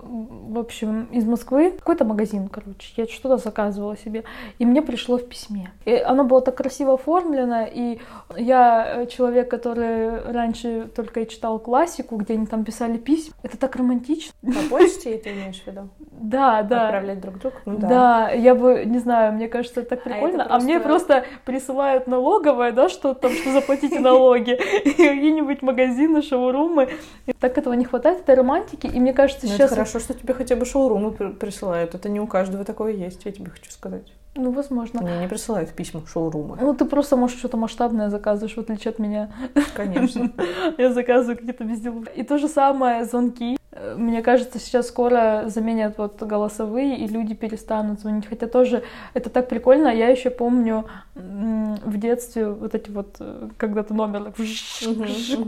в 0.02 0.58
общем, 0.58 1.04
из 1.12 1.24
Москвы, 1.24 1.72
какой-то 1.72 2.04
магазин, 2.04 2.48
короче, 2.48 2.92
я 2.96 3.06
что-то 3.06 3.36
заказывала 3.36 3.96
себе, 3.96 4.24
и 4.58 4.64
мне 4.64 4.82
пришло 4.82 5.18
в 5.18 5.28
письме. 5.28 5.72
И 5.84 5.94
оно 5.94 6.24
было 6.24 6.40
так 6.40 6.56
красиво 6.56 6.94
оформлено, 6.94 7.66
и 7.72 8.00
я 8.36 9.02
э, 9.02 9.06
человек, 9.06 9.50
который 9.50 10.22
раньше 10.22 10.90
только 10.94 11.20
и 11.20 11.28
читал 11.28 11.58
классику, 11.58 12.16
где 12.16 12.34
они 12.34 12.46
там 12.46 12.64
писали 12.64 12.98
письма, 12.98 13.34
это 13.42 13.56
так 13.56 13.76
романтично. 13.76 14.32
По 14.42 14.76
почте 14.76 15.18
ты 15.18 15.30
имеешь 15.30 15.60
в 15.62 15.66
виду? 15.66 15.88
Да, 16.10 16.62
да. 16.62 16.86
Отправлять 16.86 17.20
друг 17.20 17.38
другу? 17.38 17.56
Ну, 17.64 17.78
да. 17.78 17.88
да, 17.88 18.30
я 18.30 18.54
бы, 18.54 18.84
не 18.84 18.98
знаю, 18.98 19.32
мне 19.32 19.48
кажется, 19.48 19.80
это 19.80 19.96
так 19.96 20.06
а 20.06 20.10
прикольно, 20.10 20.42
а, 20.42 20.46
это 20.46 20.48
просто... 20.48 20.56
а 20.56 20.60
мне 20.64 20.80
просто 20.80 21.24
присылают 21.44 22.06
налоговое, 22.06 22.72
да, 22.72 22.88
что 22.88 23.14
там, 23.14 23.32
что 23.32 23.52
заплатите 23.52 24.00
налоги, 24.00 24.58
какие-нибудь 24.84 25.62
магазины, 25.62 26.22
шоурумы. 26.22 26.90
Так 27.38 27.56
этого 27.56 27.74
не 27.74 27.84
хватает, 27.84 28.20
этой 28.20 28.34
романтики, 28.34 28.86
и 28.86 29.00
мне 29.00 29.12
кажется, 29.12 29.46
ну, 29.46 29.52
сейчас 29.52 29.72
хорошо, 29.90 30.04
что 30.04 30.14
тебе 30.14 30.34
хотя 30.34 30.56
бы 30.56 30.64
шоурумы 30.64 31.12
присылают. 31.12 31.94
Это 31.94 32.08
не 32.08 32.20
у 32.20 32.26
каждого 32.26 32.64
такое 32.64 32.92
есть, 32.92 33.24
я 33.24 33.32
тебе 33.32 33.50
хочу 33.50 33.70
сказать. 33.70 34.12
Ну, 34.36 34.52
возможно. 34.52 35.02
Мне 35.02 35.18
не 35.18 35.28
присылают 35.28 35.70
письма 35.70 36.02
шоурумы. 36.06 36.56
Ну, 36.60 36.74
ты 36.74 36.84
просто, 36.84 37.16
может, 37.16 37.38
что-то 37.38 37.56
масштабное 37.56 38.10
заказываешь, 38.10 38.56
в 38.56 38.60
отличие 38.60 38.90
от 38.90 38.98
меня. 39.00 39.30
Конечно. 39.74 40.30
Я 40.78 40.92
заказываю 40.92 41.36
какие-то 41.36 41.64
безделушки. 41.64 42.12
И 42.14 42.22
то 42.22 42.38
же 42.38 42.48
самое 42.48 43.04
звонки. 43.04 43.56
Мне 43.96 44.22
кажется, 44.22 44.58
сейчас 44.58 44.88
скоро 44.88 45.44
заменят 45.46 45.98
вот 45.98 46.22
голосовые, 46.22 46.98
и 46.98 47.06
люди 47.06 47.34
перестанут 47.34 48.00
звонить. 48.00 48.26
Хотя 48.26 48.46
тоже 48.46 48.82
это 49.14 49.30
так 49.30 49.48
прикольно. 49.48 49.88
Я 49.88 50.08
еще 50.08 50.30
помню 50.30 50.86
в 51.14 51.98
детстве 51.98 52.48
вот 52.48 52.74
эти 52.74 52.90
вот, 52.90 53.16
э, 53.20 53.48
когда 53.56 53.82
ты 53.82 53.94
номер 53.94 54.32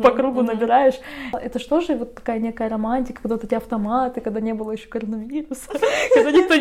по 0.02 0.10
кругу 0.10 0.42
набираешь. 0.42 0.98
Это 1.32 1.58
что 1.58 1.80
же 1.80 1.94
вот 1.94 2.14
такая 2.14 2.38
некая 2.38 2.68
романтика, 2.68 3.22
когда 3.22 3.36
вот 3.36 3.44
эти 3.44 3.54
автоматы, 3.54 4.20
когда 4.20 4.40
не 4.40 4.54
было 4.54 4.72
еще 4.72 4.88
коронавируса, 4.88 5.70
когда 6.14 6.30
никто 6.30 6.54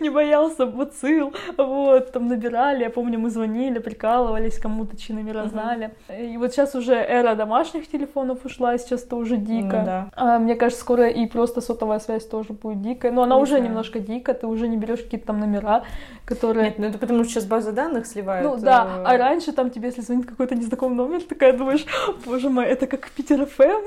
не 0.00 0.10
боялся 0.10 0.66
бацил, 0.66 1.32
вот, 1.56 2.12
там 2.12 2.28
набирали. 2.28 2.82
Я 2.82 2.90
помню, 2.90 3.18
мы 3.18 3.30
звонили, 3.30 3.78
прикалывались, 3.78 4.58
кому-то 4.58 4.96
чьи 4.96 5.14
номера 5.14 5.46
знали. 5.46 5.94
И 6.08 6.36
вот 6.36 6.52
сейчас 6.52 6.74
уже 6.74 6.94
эра 6.94 7.34
домашних 7.34 7.88
телефонов 7.90 8.44
ушла, 8.44 8.76
сейчас 8.78 9.04
это 9.04 9.16
уже 9.16 9.36
дико. 9.36 10.10
Мне 10.48 10.56
кажется, 10.56 10.80
скоро 10.80 11.10
и 11.10 11.26
просто 11.26 11.60
сотовая 11.60 11.98
связь 11.98 12.24
тоже 12.24 12.54
будет 12.54 12.80
дикая. 12.80 13.12
Но 13.12 13.24
она 13.24 13.36
не 13.36 13.42
уже 13.42 13.50
знаю. 13.56 13.64
немножко 13.64 13.98
дикая, 13.98 14.34
ты 14.34 14.46
уже 14.46 14.66
не 14.66 14.78
берешь 14.78 15.02
какие-то 15.02 15.26
там 15.26 15.40
номера, 15.40 15.84
которые... 16.24 16.64
Нет, 16.64 16.78
ну 16.78 16.86
это 16.86 16.96
потому 16.96 17.22
что 17.24 17.34
сейчас 17.34 17.44
база 17.44 17.70
данных 17.72 18.06
сливают. 18.06 18.46
Ну 18.46 18.56
да, 18.56 18.88
э, 19.00 19.02
а 19.04 19.18
раньше 19.18 19.52
там 19.52 19.68
тебе, 19.68 19.88
если 19.88 20.00
звонит 20.00 20.24
какой-то 20.24 20.54
незнакомый 20.54 20.96
номер, 20.96 21.20
такая 21.20 21.52
думаешь, 21.52 21.84
боже 22.24 22.48
мой, 22.48 22.64
это 22.64 22.86
как 22.86 23.10
Питер 23.10 23.44
ФМ. 23.44 23.84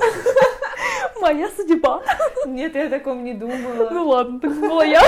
Моя 1.22 1.50
судьба. 1.50 2.04
Нет, 2.46 2.76
я 2.76 2.86
о 2.86 2.90
таком 2.90 3.24
не 3.24 3.34
думала. 3.34 3.90
Ну 3.90 4.08
ладно, 4.08 4.40
так 4.40 4.54
была 4.54 4.86
я. 4.86 5.02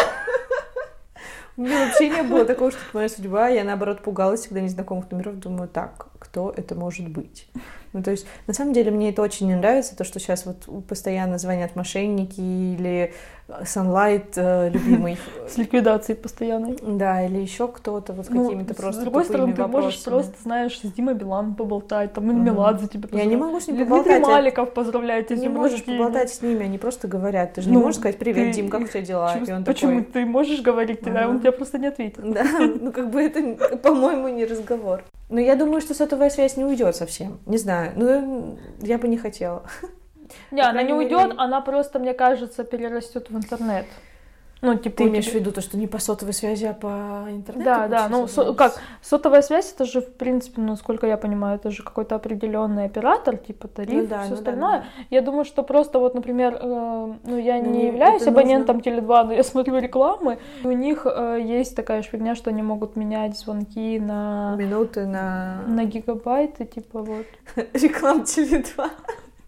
Меня 1.55 1.85
вообще 1.85 2.09
не 2.09 2.23
было 2.23 2.45
такого, 2.45 2.71
что 2.71 2.79
это 2.79 2.97
моя 2.97 3.09
судьба. 3.09 3.47
Я, 3.49 3.63
наоборот, 3.63 4.01
пугалась, 4.01 4.47
когда 4.47 4.61
незнакомых 4.61 5.11
номеров. 5.11 5.39
Думаю, 5.39 5.69
так, 5.69 6.07
кто 6.19 6.51
это 6.55 6.73
может 6.73 7.07
быть? 7.09 7.47
Ну, 7.93 8.01
то 8.01 8.09
есть, 8.09 8.25
на 8.47 8.53
самом 8.53 8.73
деле, 8.73 8.89
мне 8.89 9.11
это 9.11 9.21
очень 9.21 9.47
не 9.47 9.55
нравится, 9.55 9.95
то, 9.95 10.03
что 10.03 10.19
сейчас 10.19 10.47
вот 10.47 10.65
постоянно 10.87 11.37
звонят 11.37 11.75
мошенники 11.75 12.39
или 12.39 13.13
Sunlight 13.61 14.33
э, 14.35 14.69
любимый. 14.69 15.17
С 15.47 15.57
ликвидацией 15.57 16.17
постоянной. 16.17 16.77
Да, 16.81 17.23
или 17.25 17.37
еще 17.39 17.67
кто-то 17.67 18.13
вот 18.13 18.29
ну, 18.29 18.45
какими-то 18.45 18.73
просто 18.73 19.01
С 19.01 19.03
другой 19.03 19.25
стороны, 19.25 19.53
ты 19.53 19.67
можешь 19.67 20.03
просто, 20.03 20.33
знаешь, 20.41 20.79
с 20.79 20.91
Димой 20.91 21.13
Билан 21.13 21.55
поболтать, 21.55 22.13
там, 22.13 22.31
или 22.31 22.39
Меладзе 22.39 22.87
тебе 22.87 23.07
Я 23.11 23.25
не 23.25 23.35
могу 23.35 23.59
с 23.59 23.67
ним 23.67 23.77
поболтать. 23.79 24.17
Дмитрий 24.17 24.33
Маликов 24.33 24.73
поздравляет 24.73 25.27
Ты 25.27 25.35
не 25.35 25.49
можешь 25.49 25.83
поболтать 25.83 26.31
с 26.31 26.41
ними, 26.41 26.65
они 26.65 26.77
просто 26.77 27.07
говорят. 27.07 27.53
Ты 27.53 27.61
же 27.61 27.69
не 27.69 27.75
ну, 27.75 27.83
можешь 27.83 27.99
сказать, 27.99 28.17
привет, 28.17 28.51
Дим, 28.55 28.69
как 28.69 28.81
у 28.81 28.87
тебя 28.87 29.01
дела? 29.01 29.35
Почему? 29.65 30.03
Ты 30.03 30.25
можешь 30.25 30.61
говорить, 30.61 31.05
он 31.05 31.39
тебе 31.39 31.51
просто 31.51 31.77
не 31.77 31.87
ответит. 31.87 32.21
Да, 32.33 32.43
ну 32.59 32.91
как 32.91 33.09
бы 33.09 33.21
это, 33.21 33.77
по-моему, 33.77 34.27
не 34.29 34.45
разговор. 34.45 35.03
Но 35.29 35.39
я 35.39 35.55
думаю, 35.55 35.81
что 35.81 35.93
сотовая 35.93 36.29
связь 36.29 36.57
не 36.57 36.65
уйдет 36.65 36.95
совсем. 36.95 37.39
Не 37.45 37.57
знаю. 37.57 37.93
Ну, 37.95 38.57
я 38.81 38.97
бы 38.97 39.07
не 39.07 39.17
хотела. 39.17 39.63
Не, 40.51 40.61
она 40.61 40.83
не 40.83 40.93
уйдет, 40.93 41.33
она 41.37 41.61
просто, 41.61 41.99
мне 41.99 42.13
кажется, 42.13 42.63
перерастет 42.63 43.29
в 43.29 43.37
интернет. 43.37 43.85
Ну, 44.63 44.75
типа, 44.75 44.95
Ты 44.95 45.09
имеешь 45.09 45.27
в 45.27 45.33
виду 45.33 45.51
то, 45.51 45.59
что 45.59 45.77
не 45.77 45.87
по 45.87 45.99
сотовой 45.99 46.33
связи, 46.33 46.63
а 46.63 46.73
по 46.73 47.25
интернету? 47.29 47.65
Да, 47.65 47.87
да. 47.89 48.07
Ну, 48.07 48.27
со, 48.27 48.53
как, 48.53 48.79
сотовая 49.01 49.41
связь, 49.41 49.73
это 49.73 49.83
же, 49.83 49.99
в 49.99 50.13
принципе, 50.13 50.61
насколько 50.61 51.05
я 51.05 51.17
понимаю, 51.17 51.57
это 51.57 51.69
же 51.69 51.83
какой-то 51.83 52.15
определенный 52.15 52.85
оператор, 52.85 53.35
типа 53.35 53.67
тариф, 53.67 54.03
ну, 54.03 54.07
да, 54.07 54.21
все 54.21 54.29
ну, 54.29 54.35
остальное. 54.35 54.77
Да, 54.77 54.77
да. 54.77 55.05
Я 55.09 55.21
думаю, 55.21 55.43
что 55.43 55.63
просто 55.63 55.99
вот, 55.99 56.15
например, 56.15 56.57
э, 56.61 57.13
ну, 57.25 57.37
я 57.37 57.57
ну, 57.57 57.71
не 57.71 57.87
являюсь 57.87 58.25
абонентом 58.25 58.77
нужно... 58.77 58.89
Теле2, 58.89 59.23
но 59.25 59.33
я 59.33 59.43
смотрю 59.43 59.79
рекламы, 59.79 60.37
и 60.63 60.67
у 60.67 60.71
них 60.71 61.05
э, 61.05 61.39
есть 61.43 61.75
такая 61.75 62.01
фигня, 62.01 62.33
что 62.33 62.49
они 62.49 62.61
могут 62.61 62.95
менять 62.95 63.37
звонки 63.37 63.99
на... 63.99 64.55
Минуты 64.57 65.05
на... 65.05 65.63
На 65.67 65.83
гигабайты, 65.83 66.63
типа 66.63 67.01
вот. 67.01 67.25
Реклам 67.73 68.21
Теле2. 68.21 68.89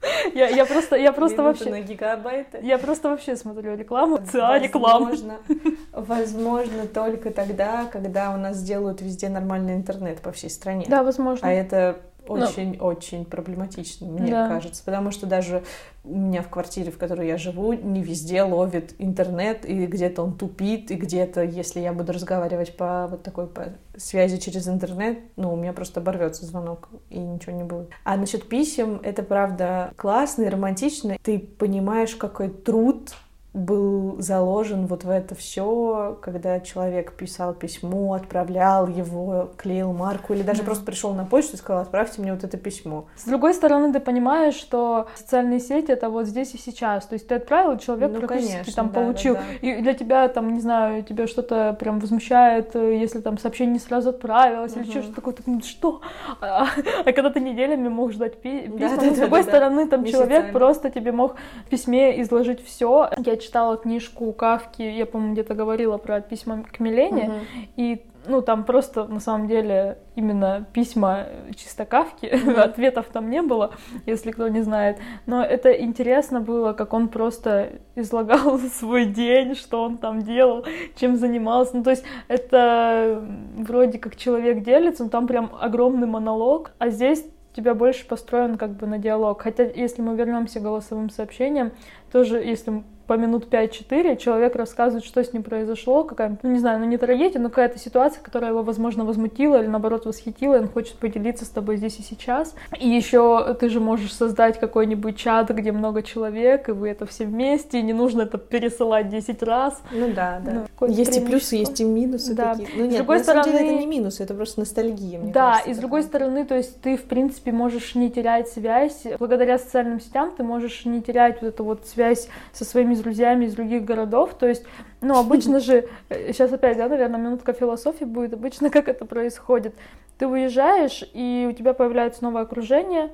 Я, 0.34 0.50
я 0.50 0.66
просто, 0.66 0.96
я 0.96 1.14
просто 1.14 1.44
вообще... 1.44 1.70
на 1.70 1.82
гигабайты. 1.82 2.60
Я 2.62 2.78
просто 2.78 3.10
вообще 3.10 3.36
смотрю 3.36 3.76
рекламу, 3.76 4.18
ЦА 4.18 4.60
рекламу. 4.60 5.06
Возможно, 5.06 5.38
возможно, 5.94 6.88
только 6.88 7.32
тогда, 7.32 7.86
когда 7.86 8.34
у 8.34 8.38
нас 8.38 8.58
сделают 8.58 9.02
везде 9.02 9.30
нормальный 9.30 9.76
интернет 9.76 10.22
по 10.22 10.32
всей 10.32 10.50
стране. 10.50 10.86
Да, 10.88 11.04
возможно. 11.04 11.48
А 11.48 11.52
это 11.52 12.00
очень-очень 12.28 13.20
ну, 13.20 13.26
проблематично, 13.26 14.08
мне 14.08 14.32
да. 14.32 14.48
кажется, 14.48 14.84
потому 14.84 15.12
что 15.12 15.26
даже 15.26 15.64
у 16.04 16.18
меня 16.18 16.42
в 16.42 16.50
квартире, 16.50 16.92
в 16.92 16.98
которой 16.98 17.28
я 17.28 17.38
живу, 17.38 17.74
не 17.74 18.02
везде 18.02 18.44
ловит 18.44 18.94
интернет, 19.00 19.66
и 19.66 19.86
где-то 19.86 20.24
он 20.24 20.38
тупит, 20.38 20.92
и 20.92 20.96
где-то, 20.96 21.44
если 21.44 21.80
я 21.80 21.94
буду 21.94 22.14
разговаривать 22.14 22.76
по 22.78 23.08
вот 23.08 23.24
такой 23.24 23.48
по 23.48 23.74
связи 23.98 24.38
через 24.38 24.68
интернет, 24.68 25.20
ну, 25.36 25.54
у 25.54 25.56
меня 25.56 25.74
просто 25.74 26.00
оборвется 26.00 26.46
звонок, 26.46 26.90
и 27.10 27.18
ничего 27.18 27.56
не 27.56 27.64
будет. 27.64 27.90
А 28.04 28.18
насчет 28.18 28.48
писем, 28.48 29.00
это 29.04 29.24
правда 29.24 29.92
классно 29.96 30.44
и 30.44 30.50
романтично. 30.50 31.18
Ты 31.24 31.40
понимаешь, 31.40 32.16
какой 32.16 32.50
труд 32.50 33.14
был 33.56 33.95
заложен 34.26 34.88
вот 34.88 35.04
в 35.04 35.10
это 35.10 35.36
все, 35.36 36.18
когда 36.22 36.60
человек 36.60 37.14
писал 37.14 37.54
письмо, 37.54 38.14
отправлял 38.14 38.88
его, 38.88 39.52
клеил 39.58 39.94
марку, 39.94 40.34
или 40.34 40.42
даже 40.42 40.64
просто 40.64 40.84
пришел 40.84 41.14
на 41.14 41.26
почту 41.26 41.54
и 41.54 41.58
сказал, 41.58 41.84
отправьте 41.84 42.22
мне 42.22 42.34
вот 42.34 42.44
это 42.44 42.58
письмо. 42.58 43.06
С 43.16 43.26
другой 43.26 43.54
стороны, 43.54 43.94
ты 43.94 44.00
понимаешь, 44.00 44.56
что 44.56 45.08
социальные 45.16 45.60
сети 45.60 45.92
это 45.92 46.10
вот 46.10 46.26
здесь 46.26 46.54
и 46.56 46.58
сейчас. 46.58 47.06
То 47.06 47.14
есть 47.14 47.28
ты 47.28 47.36
отправил, 47.36 47.78
человек 47.78 48.12
ну, 48.12 48.20
практически 48.20 48.52
конечно, 48.52 48.74
там 48.74 48.90
да, 48.90 48.94
получил. 49.00 49.36
Да, 49.36 49.42
да. 49.62 49.68
И 49.68 49.82
для 49.82 49.94
тебя 49.94 50.28
там, 50.28 50.54
не 50.54 50.60
знаю, 50.60 51.04
тебя 51.04 51.28
что-то 51.28 51.76
прям 51.80 52.00
возмущает, 52.00 52.76
э, 52.76 52.98
если 52.98 53.22
там 53.22 53.38
сообщение 53.38 53.74
не 53.74 53.80
сразу 53.80 54.10
отправилось, 54.10 54.74
угу. 54.74 54.82
или 54.82 54.90
что-то 54.90 55.16
такое, 55.16 55.34
ты 55.34 55.44
думаешь, 55.44 55.66
что? 55.66 56.02
А, 56.42 56.68
а 57.06 57.12
когда 57.14 57.30
ты 57.30 57.40
неделями 57.40 57.88
мог 57.88 58.12
ждать 58.12 58.42
письма, 58.42 58.78
да, 58.80 58.90
ну, 58.90 58.98
да, 58.98 59.16
с 59.16 59.18
другой 59.20 59.44
да, 59.44 59.50
стороны, 59.50 59.86
да. 59.86 59.92
там 59.92 60.06
человек 60.06 60.52
просто 60.52 60.90
тебе 60.90 61.12
мог 61.12 61.36
в 61.66 61.70
письме 61.70 62.22
изложить 62.22 62.66
все. 62.66 63.10
Я 63.18 63.38
читала 63.38 63.78
книжку 63.78 64.15
Кавки, 64.34 64.82
я, 64.82 65.06
по-моему, 65.06 65.34
где-то 65.34 65.54
говорила 65.54 65.98
про 65.98 66.22
письма 66.22 66.64
к 66.64 66.80
Милене, 66.80 67.26
uh-huh. 67.26 67.68
и 67.76 68.06
ну, 68.28 68.42
там 68.42 68.64
просто, 68.64 69.06
на 69.06 69.20
самом 69.20 69.48
деле, 69.48 70.00
именно 70.16 70.66
письма 70.74 71.28
чисто 71.56 71.86
Кавки, 71.86 72.26
mm-hmm. 72.26 72.54
ответов 72.60 73.08
там 73.12 73.30
не 73.30 73.42
было, 73.42 73.72
если 74.06 74.32
кто 74.32 74.48
не 74.48 74.62
знает. 74.62 74.98
Но 75.26 75.44
это 75.44 75.72
интересно 75.72 76.42
было, 76.42 76.74
как 76.74 76.94
он 76.94 77.10
просто 77.10 77.74
излагал 77.96 78.60
свой 78.74 79.06
день, 79.06 79.56
что 79.56 79.84
он 79.84 79.98
там 79.98 80.22
делал, 80.22 80.66
чем 80.96 81.18
занимался. 81.18 81.78
Ну, 81.78 81.84
то 81.84 81.92
есть 81.92 82.04
это 82.28 83.24
вроде 83.58 84.00
как 84.00 84.16
человек 84.16 84.64
делится, 84.64 85.04
но 85.04 85.10
там 85.10 85.28
прям 85.28 85.52
огромный 85.60 86.08
монолог, 86.08 86.72
а 86.80 86.90
здесь 86.90 87.26
тебя 87.56 87.74
больше 87.74 88.06
построен 88.06 88.58
как 88.58 88.72
бы 88.72 88.86
на 88.86 88.98
диалог. 88.98 89.42
Хотя, 89.42 89.64
если 89.64 90.02
мы 90.02 90.16
вернемся 90.16 90.60
к 90.60 90.64
голосовым 90.64 91.10
сообщениям, 91.10 91.72
тоже, 92.12 92.38
если 92.38 92.84
по 93.08 93.14
минут 93.14 93.48
5-4 93.50 94.18
человек 94.18 94.56
рассказывает, 94.56 95.06
что 95.06 95.24
с 95.24 95.34
ним 95.34 95.44
произошло, 95.44 96.04
какая 96.04 96.38
ну 96.42 96.52
не 96.52 96.60
знаю, 96.60 96.80
ну 96.80 96.86
не 96.86 96.98
трагедия, 96.98 97.40
но 97.40 97.50
какая-то 97.50 97.80
ситуация, 97.80 98.22
которая 98.22 98.52
его, 98.52 98.64
возможно, 98.64 99.06
возмутила 99.06 99.62
или 99.62 99.68
наоборот 99.68 100.06
восхитила, 100.06 100.56
и 100.56 100.60
он 100.60 100.68
хочет 100.68 100.96
поделиться 100.96 101.46
с 101.46 101.50
тобой 101.50 101.78
здесь 101.78 102.00
и 102.00 102.02
сейчас. 102.02 102.56
И 102.80 102.90
еще 102.90 103.56
ты 103.60 103.70
же 103.70 103.80
можешь 103.80 104.14
создать 104.14 104.60
какой-нибудь 104.60 105.18
чат, 105.18 105.50
где 105.50 105.72
много 105.72 106.02
человек, 106.02 106.70
и 106.70 106.72
вы 106.72 106.90
это 106.90 107.06
все 107.06 107.26
вместе, 107.26 107.80
и 107.80 107.82
не 107.82 107.94
нужно 107.94 108.24
это 108.24 108.38
пересылать 108.38 109.10
10 109.10 109.44
раз. 109.44 109.82
Ну 109.92 110.12
да, 110.14 110.42
да. 110.44 110.66
Ну, 110.80 110.88
есть 110.88 111.18
и 111.18 111.22
плюсы, 111.22 111.58
есть 111.58 111.80
и 111.80 111.84
минусы 111.84 112.34
да. 112.34 112.56
такие. 112.56 112.70
Ну 112.76 112.86
нет, 112.86 112.94
с 112.94 112.98
другой 112.98 113.18
на 113.18 113.24
стороны, 113.24 113.44
самом 113.44 113.58
деле 113.58 113.70
это 113.72 113.80
не 113.80 113.88
минусы, 113.88 114.24
это 114.24 114.34
просто 114.34 114.60
ностальгия, 114.62 115.20
мне 115.20 115.32
Да, 115.32 115.52
кажется, 115.52 115.70
и 115.70 115.74
с 115.74 115.78
другой 115.78 116.04
стороны, 116.04 116.46
то 116.46 116.56
есть 116.56 116.82
ты, 116.82 116.98
в 116.98 117.04
принципе, 117.04 117.52
можешь 117.52 117.96
не 117.96 118.10
терять 118.10 118.50
связь. 118.50 119.04
Благодаря 119.20 119.58
социальным 119.58 120.00
сетям 120.00 120.34
ты 120.36 120.44
можешь 120.44 120.86
не 120.86 121.02
терять 121.02 121.42
вот 121.42 121.48
эту 121.48 121.64
вот 121.64 121.86
связь 121.86 122.28
со 122.52 122.66
своими 122.66 122.95
с 122.96 123.00
друзьями 123.02 123.46
из 123.46 123.56
других 123.56 123.86
городов. 123.86 124.34
То 124.38 124.48
есть, 124.48 124.66
ну, 125.02 125.18
обычно 125.18 125.60
же, 125.60 125.88
сейчас 126.10 126.52
э, 126.52 126.56
опять, 126.56 126.78
да, 126.78 126.88
наверное, 126.88 127.20
минутка 127.20 127.54
философии 127.54 128.06
будет, 128.06 128.34
обычно 128.34 128.70
как 128.70 128.88
это 128.88 129.06
происходит. 129.06 129.76
Ты 130.18 130.28
уезжаешь, 130.28 131.04
и 131.14 131.48
у 131.50 131.54
тебя 131.54 131.74
появляется 131.74 132.24
новое 132.24 132.44
окружение, 132.44 133.12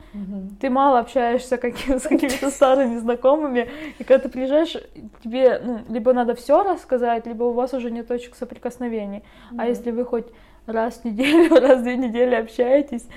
ты 0.59 0.69
мало 0.69 0.99
общаешься 0.99 1.57
каким, 1.57 1.99
с 1.99 2.03
какими-то 2.03 2.51
старыми 2.51 2.97
знакомыми, 2.97 3.69
и 3.97 4.03
когда 4.03 4.23
ты 4.23 4.29
приезжаешь, 4.29 4.77
тебе, 5.23 5.59
ну, 5.63 5.79
либо 5.89 6.13
надо 6.13 6.35
все 6.35 6.63
рассказать, 6.63 7.25
либо 7.25 7.43
у 7.45 7.53
вас 7.53 7.73
уже 7.73 7.89
нет 7.89 8.07
точек 8.07 8.35
соприкосновений. 8.35 9.23
А 9.57 9.67
если 9.67 9.89
вы 9.89 10.05
хоть 10.05 10.27
раз 10.67 10.99
в 10.99 11.05
неделю, 11.05 11.55
раз 11.59 11.79
в 11.79 11.83
две 11.83 11.97
недели 11.97 12.35
общаетесь, 12.35 13.07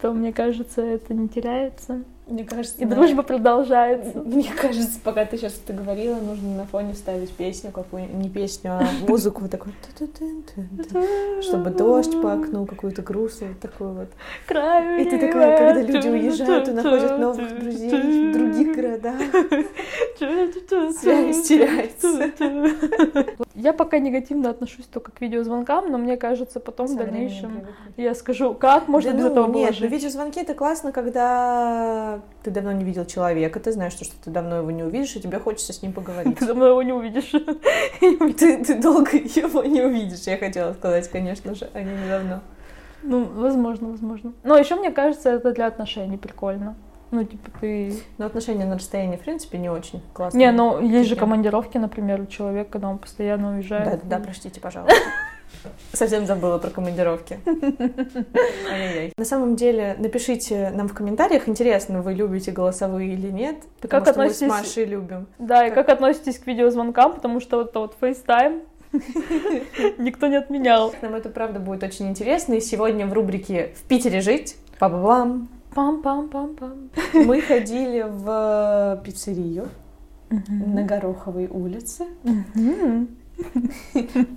то, 0.00 0.12
мне 0.12 0.32
кажется, 0.32 0.82
это 0.82 1.14
не 1.14 1.28
теряется. 1.28 2.02
Мне 2.28 2.44
кажется, 2.44 2.76
и 2.78 2.84
да. 2.84 2.94
дружба 2.94 3.24
продолжается. 3.24 4.18
Мне 4.20 4.48
кажется, 4.56 5.00
пока 5.02 5.24
ты 5.24 5.36
сейчас 5.36 5.60
это 5.64 5.72
говорила, 5.72 6.14
нужно 6.14 6.56
на 6.56 6.66
фоне 6.66 6.94
ставить 6.94 7.32
песню 7.32 7.72
какую 7.72 8.08
не 8.16 8.30
песню, 8.30 8.72
а 8.72 8.86
музыку 9.08 9.48
такую, 9.48 9.74
чтобы 11.42 11.70
дождь 11.70 12.20
по 12.22 12.34
окну, 12.34 12.64
какую-то 12.64 13.02
грустную 13.02 13.56
такую 13.56 13.92
вот. 13.92 14.08
И 14.48 15.04
ты 15.04 15.18
такая, 15.18 15.58
когда 15.58 15.82
люди 15.82 16.08
уезжают 16.08 16.68
и 16.68 16.72
находят 16.72 17.18
новых 17.18 17.58
друзей 17.58 18.30
в 18.30 18.32
других 18.32 18.76
городах, 18.76 19.20
связь 20.96 21.42
теряется. 21.42 22.30
Я 23.54 23.72
пока 23.72 23.98
негативно 23.98 24.50
отношусь 24.50 24.86
только 24.86 25.10
к 25.10 25.20
видеозвонкам, 25.20 25.90
но 25.90 25.98
мне 25.98 26.16
кажется, 26.16 26.60
потом 26.60 26.86
в 26.86 26.96
дальнейшем 26.96 27.66
я 27.96 28.14
скажу, 28.14 28.54
как 28.54 28.86
можно 28.88 29.10
без 29.10 29.24
этого 29.26 29.48
было 29.48 29.62
Нет, 29.62 29.80
видеозвонки 29.80 30.38
это 30.38 30.54
классно, 30.54 30.92
когда 30.92 32.11
ты 32.42 32.50
давно 32.50 32.72
не 32.72 32.84
видел 32.84 33.04
человека, 33.04 33.60
ты 33.60 33.72
знаешь, 33.72 33.92
что, 33.92 34.04
ты 34.24 34.30
давно 34.30 34.56
его 34.58 34.70
не 34.70 34.82
увидишь, 34.82 35.16
и 35.16 35.20
тебе 35.20 35.38
хочется 35.38 35.72
с 35.72 35.82
ним 35.82 35.92
поговорить. 35.92 36.38
Ты 36.38 36.46
давно 36.46 36.66
его 36.66 36.82
не 36.82 36.92
увидишь. 36.92 37.32
Ты, 38.38 38.64
ты 38.64 38.80
долго 38.80 39.10
его 39.16 39.62
не 39.62 39.82
увидишь, 39.82 40.20
я 40.26 40.36
хотела 40.36 40.72
сказать, 40.74 41.08
конечно 41.08 41.54
же, 41.54 41.68
а 41.72 41.80
не 41.80 41.92
недавно. 41.92 42.42
Ну, 43.02 43.24
возможно, 43.24 43.88
возможно. 43.88 44.32
Но 44.42 44.56
еще 44.56 44.76
мне 44.76 44.90
кажется, 44.90 45.30
это 45.30 45.52
для 45.52 45.66
отношений 45.66 46.16
прикольно. 46.16 46.76
Ну, 47.10 47.24
типа 47.24 47.50
ты... 47.60 47.94
Ну, 48.16 48.24
отношения 48.24 48.64
на 48.64 48.76
расстоянии, 48.76 49.16
в 49.16 49.20
принципе, 49.20 49.58
не 49.58 49.68
очень 49.68 50.00
классно. 50.14 50.38
Не, 50.38 50.50
ну, 50.50 50.80
есть 50.80 51.10
же 51.10 51.16
командировки, 51.16 51.76
например, 51.76 52.22
у 52.22 52.26
человека, 52.26 52.72
когда 52.72 52.88
он 52.88 52.98
постоянно 52.98 53.54
уезжает. 53.54 54.00
Да, 54.04 54.18
да, 54.18 54.24
простите, 54.24 54.60
пожалуйста. 54.60 54.96
Совсем 55.92 56.26
забыла 56.26 56.58
про 56.58 56.70
командировки. 56.70 57.38
Ай-яй-яй. 57.46 59.12
На 59.16 59.24
самом 59.24 59.56
деле, 59.56 59.96
напишите 59.98 60.70
нам 60.70 60.88
в 60.88 60.94
комментариях, 60.94 61.48
интересно, 61.48 62.02
вы 62.02 62.14
любите 62.14 62.50
голосовые 62.50 63.12
или 63.14 63.30
нет, 63.30 63.56
потому 63.80 64.04
как 64.04 64.14
что 64.14 64.22
относитесь... 64.22 64.42
мы 64.42 64.48
с 64.48 64.50
Машей 64.50 64.84
любим. 64.84 65.26
Да, 65.38 65.64
как... 65.64 65.72
и 65.72 65.74
как 65.74 65.88
относитесь 65.88 66.38
к 66.38 66.46
видеозвонкам, 66.46 67.14
потому 67.14 67.40
что 67.40 67.58
вот 67.58 67.74
вот 67.74 67.96
FaceTime 68.00 68.62
никто 69.98 70.26
не 70.26 70.36
отменял. 70.36 70.94
Нам 71.02 71.14
это, 71.14 71.28
правда, 71.28 71.60
будет 71.60 71.82
очень 71.82 72.08
интересно, 72.08 72.54
и 72.54 72.60
сегодня 72.60 73.06
в 73.06 73.12
рубрике 73.12 73.72
«В 73.76 73.82
Питере 73.82 74.20
жить» 74.20 74.56
па-ба-бам! 74.78 75.48
Пам-пам-пам-пам. 75.74 76.90
Мы 77.14 77.40
ходили 77.40 78.04
в 78.06 79.00
пиццерию 79.04 79.68
на 80.48 80.82
Гороховой 80.82 81.46
улице. 81.46 82.04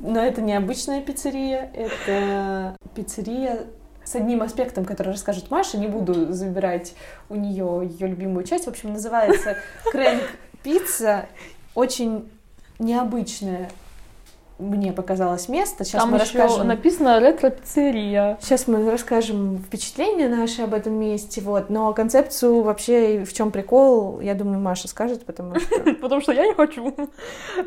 Но 0.02 0.20
это 0.20 0.42
не 0.42 0.54
обычная 0.54 1.02
пиццерия, 1.02 1.72
это 1.74 2.78
пиццерия 2.96 3.68
с 4.04 4.16
одним 4.16 4.42
аспектом, 4.42 4.86
который 4.86 5.14
расскажет 5.14 5.50
Маша. 5.50 5.78
Не 5.78 5.88
буду 5.88 6.32
забирать 6.32 6.94
у 7.30 7.36
нее 7.36 7.90
ее 7.90 8.08
любимую 8.08 8.46
часть. 8.46 8.66
В 8.66 8.70
общем, 8.70 8.94
называется 8.94 9.58
Крэнк 9.92 10.24
пицца. 10.64 11.26
Очень 11.74 12.30
необычная 12.80 13.70
мне 14.58 14.94
показалось 14.94 15.50
место. 15.50 15.84
Сейчас 15.84 16.02
Там 16.02 16.12
мы 16.12 16.18
еще 16.18 16.38
расскажем... 16.40 16.68
написано 16.68 17.20
ретро-пиццерия. 17.20 18.38
Сейчас 18.40 18.68
мы 18.68 18.90
расскажем 18.90 19.58
впечатления 19.58 20.30
наши 20.30 20.62
об 20.62 20.74
этом 20.74 20.94
месте, 20.94 21.42
вот. 21.42 21.70
Но 21.70 21.94
концепцию 21.94 22.62
вообще, 22.62 23.26
в 23.26 23.34
чем 23.34 23.52
прикол, 23.52 24.22
я 24.22 24.34
думаю, 24.34 24.60
Маша 24.60 24.88
скажет, 24.88 25.26
потому 25.26 25.56
что... 25.60 25.94
Потому 25.96 26.22
что 26.22 26.32
я 26.32 26.48
не 26.48 26.54
хочу. 26.54 26.94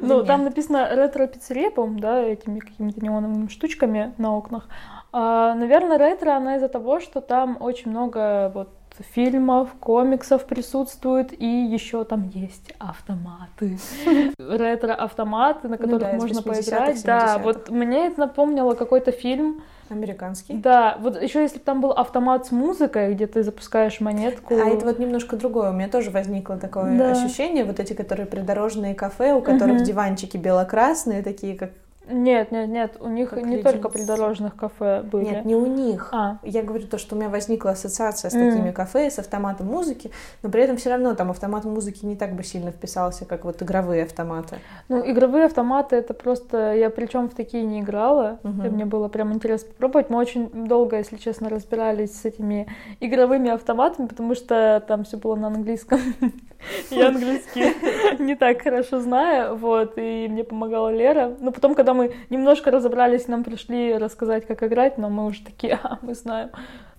Ну, 0.00 0.24
там 0.24 0.44
написано 0.44 0.88
ретро-пиццерия, 0.90 1.70
по-моему, 1.70 1.98
да, 2.00 2.22
этими 2.22 2.60
какими-то 2.60 3.00
неоновыми 3.00 3.48
штучками 3.48 4.14
на 4.16 4.36
окнах. 4.36 4.68
А, 5.12 5.54
наверное, 5.54 5.98
ретро, 5.98 6.36
она 6.36 6.56
из-за 6.56 6.68
того, 6.68 7.00
что 7.00 7.20
там 7.20 7.56
очень 7.60 7.90
много 7.90 8.50
вот 8.54 8.77
фильмов, 9.02 9.70
комиксов 9.80 10.44
присутствует, 10.46 11.32
и 11.38 11.46
еще 11.46 12.04
там 12.04 12.28
есть 12.28 12.72
автоматы. 12.78 13.78
Ретро-автоматы, 14.38 15.68
на 15.68 15.76
ну 15.76 15.78
которых 15.78 16.02
ну, 16.02 16.08
да, 16.08 16.12
можно 16.14 16.42
поиграть. 16.42 17.04
Да, 17.04 17.38
вот 17.38 17.70
мне 17.70 18.06
это 18.06 18.20
напомнило 18.20 18.74
какой-то 18.74 19.12
фильм. 19.12 19.62
Американский. 19.90 20.52
Да, 20.52 20.98
вот 21.00 21.20
еще 21.20 21.40
если 21.40 21.58
бы 21.58 21.64
там 21.64 21.80
был 21.80 21.92
автомат 21.92 22.46
с 22.46 22.50
музыкой, 22.50 23.14
где 23.14 23.26
ты 23.26 23.42
запускаешь 23.42 24.00
монетку. 24.00 24.54
А 24.54 24.68
это 24.68 24.84
вот 24.84 24.98
немножко 24.98 25.36
другое. 25.36 25.70
У 25.70 25.72
меня 25.72 25.88
тоже 25.88 26.10
возникло 26.10 26.58
такое 26.58 26.98
да. 26.98 27.12
ощущение, 27.12 27.64
вот 27.64 27.80
эти, 27.80 27.94
которые 27.94 28.26
придорожные 28.26 28.94
кафе, 28.94 29.32
у 29.32 29.40
которых 29.40 29.76
угу. 29.76 29.84
диванчики 29.84 30.36
бело-красные, 30.36 31.22
такие 31.22 31.56
как 31.56 31.70
нет, 32.10 32.52
нет, 32.52 32.68
нет, 32.68 32.96
у 33.00 33.08
них 33.08 33.30
как 33.30 33.44
не 33.44 33.62
только 33.62 33.88
придорожных 33.88 34.56
кафе 34.56 35.02
были. 35.02 35.24
Нет, 35.24 35.44
не 35.44 35.54
у 35.54 35.66
них. 35.66 36.08
А. 36.12 36.38
Я 36.42 36.62
говорю 36.62 36.86
то, 36.86 36.98
что 36.98 37.14
у 37.14 37.18
меня 37.18 37.28
возникла 37.28 37.72
ассоциация 37.72 38.30
с 38.30 38.34
mm. 38.34 38.50
такими 38.50 38.70
кафе, 38.72 39.10
с 39.10 39.18
автоматом 39.18 39.66
музыки, 39.66 40.10
но 40.42 40.50
при 40.50 40.62
этом 40.62 40.76
все 40.76 40.90
равно 40.90 41.14
там 41.14 41.30
автомат 41.30 41.64
музыки 41.64 42.04
не 42.04 42.16
так 42.16 42.34
бы 42.34 42.42
сильно 42.42 42.70
вписался, 42.70 43.24
как 43.24 43.44
вот 43.44 43.62
игровые 43.62 44.04
автоматы. 44.04 44.56
Ну, 44.88 45.02
игровые 45.10 45.46
автоматы 45.46 45.96
это 45.96 46.14
просто... 46.14 46.74
Я 46.74 46.90
причем 46.90 47.28
в 47.28 47.34
такие 47.34 47.64
не 47.64 47.80
играла, 47.80 48.38
угу. 48.42 48.62
и 48.64 48.68
мне 48.68 48.84
было 48.84 49.08
прям 49.08 49.32
интересно 49.32 49.68
попробовать. 49.68 50.10
Мы 50.10 50.18
очень 50.18 50.66
долго, 50.66 50.96
если 50.96 51.16
честно, 51.16 51.48
разбирались 51.48 52.20
с 52.20 52.24
этими 52.24 52.66
игровыми 53.00 53.50
автоматами, 53.50 54.06
потому 54.06 54.34
что 54.34 54.82
там 54.86 55.04
все 55.04 55.16
было 55.16 55.34
на 55.36 55.48
английском. 55.48 56.00
Я 56.90 57.08
английский 57.08 57.74
не 58.22 58.34
так 58.34 58.62
хорошо 58.62 59.00
знаю, 59.00 59.56
вот, 59.56 59.92
и 59.96 60.26
мне 60.28 60.44
помогала 60.44 60.92
Лера. 60.92 61.36
Но 61.40 61.52
потом, 61.52 61.74
когда 61.74 61.94
мы 61.98 62.14
немножко 62.30 62.70
разобрались, 62.70 63.28
нам 63.28 63.44
пришли 63.44 63.96
рассказать, 63.96 64.46
как 64.46 64.62
играть, 64.62 64.98
но 64.98 65.08
мы 65.08 65.26
уже 65.26 65.42
такие, 65.44 65.78
а, 65.82 65.98
мы 66.02 66.14
знаем. 66.14 66.50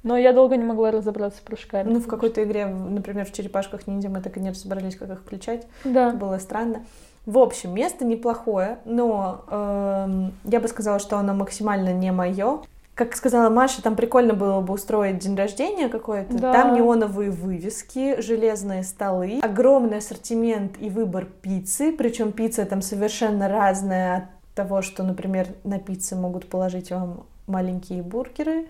Но 0.04 0.18
я 0.18 0.34
долго 0.34 0.56
не 0.56 0.64
могла 0.64 0.92
разобраться 0.92 1.40
в 1.40 1.44
прыжками. 1.44 1.92
Ну, 1.92 2.00
в 2.00 2.08
какой-то 2.08 2.44
игре, 2.44 2.66
например, 2.66 3.26
в 3.26 3.34
черепашках 3.34 3.88
ниндзя 3.88 4.10
мы 4.10 4.22
так 4.22 4.38
и 4.38 4.40
не 4.40 4.50
разобрались, 4.50 4.96
как 4.96 5.10
их 5.10 5.20
включать. 5.20 5.68
Да. 5.84 6.12
Было 6.12 6.38
странно. 6.38 6.86
В 7.26 7.38
общем, 7.38 7.74
место 7.74 8.06
неплохое, 8.06 8.80
но 8.86 9.44
э, 9.50 10.30
я 10.46 10.60
бы 10.60 10.68
сказала, 10.68 11.00
что 11.00 11.18
оно 11.18 11.34
максимально 11.34 11.94
не 11.94 12.12
мое. 12.12 12.62
Как 12.96 13.16
сказала 13.16 13.50
Маша, 13.50 13.82
там 13.82 13.96
прикольно 13.96 14.34
было 14.34 14.60
бы 14.60 14.74
устроить 14.74 15.20
день 15.20 15.36
рождения 15.36 15.88
какой-то. 15.90 16.34
Да. 16.34 16.52
Там 16.52 16.74
неоновые 16.74 17.32
вывески, 17.32 18.20
железные 18.20 18.84
столы, 18.84 19.40
огромный 19.42 20.00
ассортимент 20.00 20.74
и 20.80 20.90
выбор 20.90 21.26
пиццы. 21.26 21.94
Причем 21.94 22.32
пицца 22.32 22.66
там 22.66 22.82
совершенно 22.82 23.48
разная 23.48 24.18
от 24.18 24.24
того, 24.60 24.82
что, 24.82 25.04
например, 25.04 25.48
на 25.64 25.80
пицце 25.80 26.18
могут 26.18 26.50
положить 26.50 26.92
вам 26.92 27.26
маленькие 27.48 28.04
бургеры, 28.04 28.68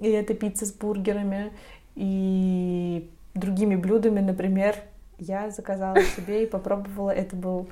и 0.00 0.08
это 0.08 0.34
пицца 0.34 0.66
с 0.66 0.72
бургерами, 0.72 1.52
и 1.94 3.08
другими 3.34 3.76
блюдами, 3.76 4.18
например, 4.18 4.74
я 5.20 5.50
заказала 5.50 6.02
себе 6.16 6.42
и 6.42 6.46
попробовала. 6.46 7.10
Это 7.10 7.36
был 7.36 7.68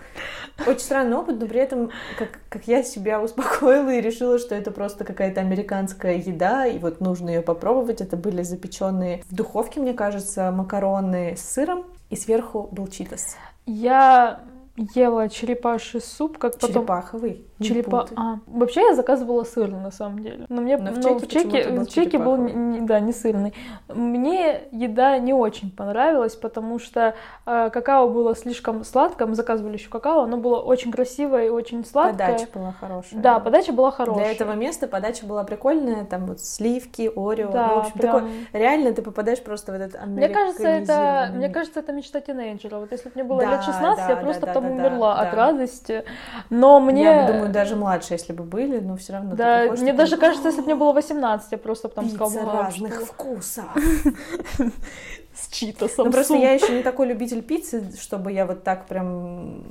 очень 0.65 0.79
странный 0.79 1.17
опыт, 1.17 1.41
но 1.41 1.49
при 1.49 1.59
этом, 1.59 1.91
как, 2.17 2.39
как 2.49 2.69
я 2.69 2.85
себя 2.85 3.21
успокоила 3.21 3.93
и 3.93 4.01
решила, 4.01 4.39
что 4.39 4.55
это 4.55 4.71
просто 4.71 5.05
какая-то 5.05 5.41
американская 5.41 6.19
еда, 6.19 6.67
и 6.69 6.79
вот 6.79 7.01
нужно 7.01 7.31
ее 7.31 7.43
попробовать. 7.43 8.01
Это 8.01 8.17
были 8.17 8.43
запеченные 8.43 9.25
в 9.29 9.35
духовке, 9.35 9.81
мне 9.81 9.93
кажется, 9.93 10.53
макароны 10.53 11.35
с 11.37 11.41
сыром, 11.41 11.85
и 12.11 12.17
сверху 12.17 12.69
был 12.71 12.87
читос. 12.87 13.35
Я 13.67 14.41
ела 14.77 15.29
черепаший 15.29 16.01
суп, 16.01 16.39
как 16.39 16.55
потом... 16.55 16.71
Черепаховый. 16.71 17.47
Черепа... 17.61 18.07
А, 18.17 18.39
вообще 18.47 18.83
я 18.83 18.95
заказывала 18.95 19.45
сырный 19.45 19.81
на 19.81 19.91
самом 19.91 20.19
деле. 20.19 20.45
Но 20.49 20.61
мне 20.61 20.77
но 20.77 20.93
в 20.93 21.03
чеке, 21.03 21.27
в 21.27 21.29
чеке, 21.29 21.69
был, 21.71 21.85
в 21.85 21.89
чеке 21.89 22.19
был 22.19 22.37
не, 22.37 22.81
да, 22.81 23.01
не 23.01 23.13
сырный. 23.13 23.55
Мне 23.89 24.63
еда 24.73 25.19
не 25.19 25.33
очень 25.33 25.71
понравилась, 25.71 26.37
потому 26.37 26.79
что 26.79 27.15
э, 27.47 27.71
какао 27.73 28.09
было 28.09 28.37
слишком 28.37 28.85
сладкое. 28.85 29.27
Мы 29.27 29.35
заказывали 29.35 29.75
еще 29.75 29.89
какао, 29.89 30.25
оно 30.25 30.37
было 30.37 30.61
очень 30.61 30.93
красивое 30.93 31.47
и 31.47 31.49
очень 31.49 31.85
сладкое. 31.85 32.33
Подача 32.33 32.49
была 32.53 32.73
хорошая. 32.73 33.21
Да, 33.21 33.41
подача 33.41 33.73
была 33.73 33.91
хорошая. 33.91 34.25
Для 34.25 34.33
этого 34.33 34.53
места 34.53 34.87
подача 34.87 35.25
была 35.25 35.45
прикольная, 35.45 36.05
там 36.05 36.27
вот 36.27 36.41
сливки, 36.41 37.11
орео. 37.17 37.51
Да, 37.53 37.69
ну, 37.69 37.75
в 37.75 37.79
общем, 37.79 37.93
прям... 37.95 38.15
такой, 38.15 38.31
реально 38.53 38.93
ты 38.93 39.01
попадаешь 39.01 39.43
просто 39.43 39.73
в 39.73 39.75
этот 39.77 40.07
мне 40.07 40.29
кажется, 40.29 40.69
это 40.69 41.31
Мне 41.35 41.49
кажется, 41.49 41.81
это 41.81 41.93
мечта 41.93 42.21
тинейджера. 42.21 42.79
Вот 42.79 42.93
если 42.93 43.09
бы 43.09 43.13
мне 43.15 43.25
было 43.25 43.41
да, 43.41 43.53
лет 43.53 43.63
16, 43.63 44.07
да, 44.07 44.11
я 44.11 44.17
просто 44.17 44.47
да, 44.47 44.53
там 44.53 44.66
да, 44.67 44.73
умерла 44.73 45.15
да, 45.15 45.21
от 45.23 45.31
да. 45.31 45.37
радости. 45.37 46.05
Но 46.51 46.81
мне... 46.81 47.05
Я 47.05 47.27
думаю, 47.27 47.51
даже 47.51 47.77
младше, 47.77 48.15
если 48.15 48.33
бы 48.33 48.45
были, 48.45 48.79
но 48.79 48.97
все 48.97 49.15
равно. 49.15 49.35
Да, 49.35 49.61
приходишь, 49.61 49.83
мне 49.83 49.93
даже 49.93 50.17
кажется, 50.17 50.49
если 50.49 50.61
бы 50.61 50.67
мне 50.67 50.75
было 50.75 50.93
18, 50.93 51.53
я 51.53 51.59
просто 51.59 51.89
потом 51.89 52.05
Пицца 52.05 52.17
сказала. 52.17 52.63
разных 52.63 53.03
вкусов. 53.03 53.65
С 55.35 55.49
читосом. 55.49 56.07
Ну 56.07 56.13
просто 56.13 56.35
я 56.35 56.53
еще 56.53 56.73
не 56.73 56.83
такой 56.83 57.09
любитель 57.09 57.43
пиццы, 57.43 57.93
чтобы 58.01 58.33
я 58.33 58.47
вот 58.47 58.65
так 58.65 58.87
прям 58.87 59.63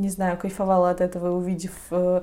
не 0.00 0.08
знаю, 0.08 0.36
кайфовала 0.38 0.90
от 0.90 1.00
этого, 1.00 1.36
увидев 1.36 1.72
э, 1.90 2.22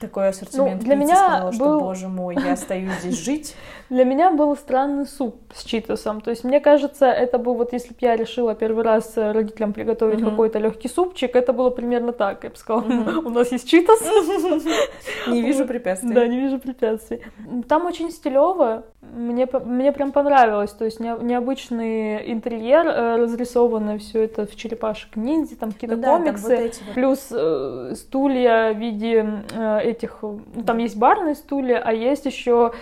такой 0.00 0.28
ассортимент. 0.28 0.80
Ну, 0.80 0.84
для 0.84 0.96
меня 0.96 1.16
сказала, 1.16 1.50
был... 1.50 1.54
что, 1.54 1.80
боже 1.80 2.08
мой, 2.08 2.36
я 2.36 2.52
остаюсь 2.52 2.92
здесь 3.00 3.18
жить. 3.24 3.56
Для 3.90 4.04
меня 4.04 4.30
был 4.30 4.56
странный 4.56 5.06
суп 5.06 5.36
с 5.54 5.62
читосом. 5.62 6.20
То 6.20 6.30
есть, 6.30 6.42
мне 6.42 6.60
кажется, 6.60 7.06
это 7.06 7.38
был 7.38 7.54
вот, 7.54 7.72
если 7.72 7.90
бы 7.90 7.98
я 8.00 8.16
решила 8.16 8.54
первый 8.54 8.82
раз 8.82 9.12
э, 9.16 9.32
родителям 9.32 9.72
приготовить 9.72 10.20
угу. 10.20 10.30
какой-то 10.30 10.58
легкий 10.58 10.88
супчик, 10.88 11.36
это 11.36 11.52
было 11.52 11.70
примерно 11.70 12.12
так. 12.12 12.44
Я 12.44 12.50
бы 12.50 12.56
сказала, 12.56 12.82
угу. 12.82 13.28
у 13.28 13.30
нас 13.30 13.52
есть 13.52 13.68
читос. 13.68 14.00
Не 15.28 15.42
вижу 15.42 15.64
препятствий. 15.68 16.12
Да, 16.12 16.26
не 16.26 16.40
вижу 16.40 16.58
препятствий. 16.58 17.22
Там 17.68 17.86
очень 17.86 18.10
стилево. 18.10 18.84
Мне, 19.00 19.46
мне 19.64 19.92
прям 19.92 20.12
понравилось. 20.12 20.72
То 20.72 20.84
есть, 20.84 21.00
необычный 21.00 22.32
интерьер, 22.32 22.86
э, 22.86 23.16
разрисованное 23.16 23.98
все 23.98 24.24
это 24.24 24.46
в 24.46 24.56
черепашек 24.56 25.16
ниндзя, 25.16 25.56
там 25.56 25.72
какие-то 25.72 25.96
ну, 25.96 26.02
комиксы. 26.02 26.72
Плюс 27.04 27.28
э, 27.32 27.92
стулья 27.96 28.72
в 28.72 28.78
виде 28.78 29.44
э, 29.52 29.80
этих... 29.82 30.22
Ну, 30.22 30.40
там 30.66 30.78
есть 30.78 30.96
барные 30.96 31.34
стулья, 31.34 31.82
а 31.84 31.92
есть 31.92 32.24
еще... 32.24 32.72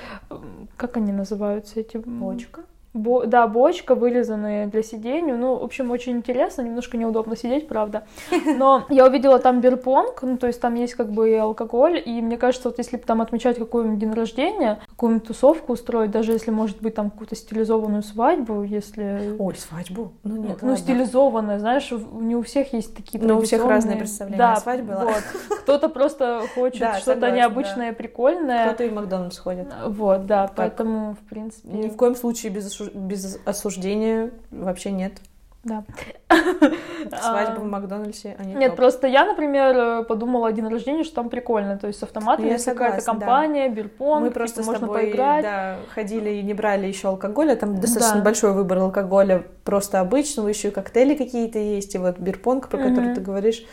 Как 0.76 0.96
они 0.96 1.10
называются 1.10 1.80
эти? 1.80 1.96
Бочка. 1.96 2.60
Бо, 2.94 3.26
да, 3.26 3.48
бочка, 3.48 3.96
вырезанные 3.96 4.68
для 4.68 4.82
сидения. 4.84 5.34
Ну, 5.34 5.56
в 5.56 5.64
общем, 5.64 5.90
очень 5.90 6.12
интересно, 6.12 6.62
немножко 6.62 6.96
неудобно 6.96 7.36
сидеть, 7.36 7.66
правда. 7.66 8.04
Но 8.56 8.84
я 8.90 9.06
увидела 9.06 9.40
там 9.40 9.60
бирпонг, 9.60 10.22
ну, 10.22 10.36
то 10.36 10.46
есть 10.46 10.60
там 10.60 10.74
есть 10.74 10.94
как 10.94 11.10
бы 11.10 11.30
и 11.30 11.34
алкоголь, 11.34 12.00
и 12.04 12.20
мне 12.20 12.36
кажется, 12.36 12.68
вот 12.68 12.78
если 12.78 12.98
там 12.98 13.22
отмечать 13.22 13.58
какой-нибудь 13.58 13.98
день 13.98 14.12
рождения, 14.12 14.78
какую-нибудь 14.92 15.26
тусовку 15.26 15.72
устроить, 15.72 16.10
даже 16.10 16.32
если, 16.32 16.50
может 16.50 16.80
быть, 16.80 16.94
там 16.94 17.10
какую-то 17.10 17.34
стилизованную 17.34 18.02
свадьбу, 18.02 18.62
если... 18.62 19.36
Ой, 19.38 19.56
свадьбу? 19.56 20.12
Ну, 20.22 20.36
нет, 20.36 20.58
Ну, 20.62 20.76
стилизованная, 20.76 21.58
знаешь, 21.58 21.90
не 21.90 22.36
у 22.36 22.42
всех 22.42 22.72
есть 22.72 22.94
такие 22.94 23.22
Ну, 23.22 23.38
у 23.38 23.42
всех 23.42 23.64
разные 23.64 23.96
представления 23.96 24.38
да, 24.38 24.52
о 24.54 24.56
свадьбе. 24.56 24.94
Вот. 24.94 25.58
Кто-то 25.62 25.88
просто 25.88 26.42
хочет 26.54 26.96
что-то 26.96 27.30
необычное, 27.30 27.92
прикольное. 27.92 28.66
Кто-то 28.66 28.84
и 28.84 28.88
в 28.90 28.94
Макдональдс 28.94 29.38
ходит. 29.38 29.68
Вот, 29.86 30.26
да, 30.26 30.50
поэтому, 30.54 31.14
в 31.14 31.28
принципе... 31.28 31.68
Ни 31.68 31.88
в 31.88 31.96
коем 31.96 32.14
случае 32.14 32.52
без 32.52 32.72
без 32.94 33.38
осуждения 33.44 34.30
вообще 34.50 34.90
нет. 34.90 35.14
Да. 35.64 35.84
Свадьба 37.20 37.60
в 37.60 37.64
Макдональдсе, 37.64 38.34
они 38.38 38.54
Нет, 38.54 38.70
топ. 38.70 38.76
просто 38.76 39.06
я, 39.06 39.24
например, 39.24 40.04
подумала 40.04 40.48
о 40.48 40.52
день 40.52 40.66
рождения, 40.66 41.04
что 41.04 41.16
там 41.16 41.28
прикольно, 41.28 41.78
то 41.78 41.86
есть 41.86 42.00
с 42.00 42.02
автоматами 42.02 42.48
есть 42.48 42.64
какая-то 42.64 43.04
компания, 43.04 43.68
да. 43.68 43.74
бирпонг, 43.74 44.24
Мы 44.24 44.30
просто 44.32 44.62
типа, 44.62 44.64
с 44.64 44.66
можно 44.66 44.86
тобой, 44.88 45.02
поиграть. 45.02 45.42
Да, 45.44 45.76
ходили 45.94 46.30
и 46.30 46.42
не 46.42 46.52
брали 46.52 46.86
еще 46.86 47.08
алкоголя, 47.08 47.54
там 47.54 47.80
достаточно 47.80 48.18
да. 48.18 48.24
большой 48.24 48.52
выбор 48.52 48.78
алкоголя, 48.78 49.44
просто 49.62 50.00
обычного, 50.00 50.48
еще 50.48 50.68
и 50.68 50.70
коктейли 50.72 51.14
какие-то 51.14 51.60
есть, 51.60 51.94
и 51.94 51.98
вот 51.98 52.18
бирпонг, 52.18 52.68
про 52.68 52.78
mm-hmm. 52.78 52.88
который 52.88 53.14
ты 53.14 53.20
говоришь, 53.20 53.64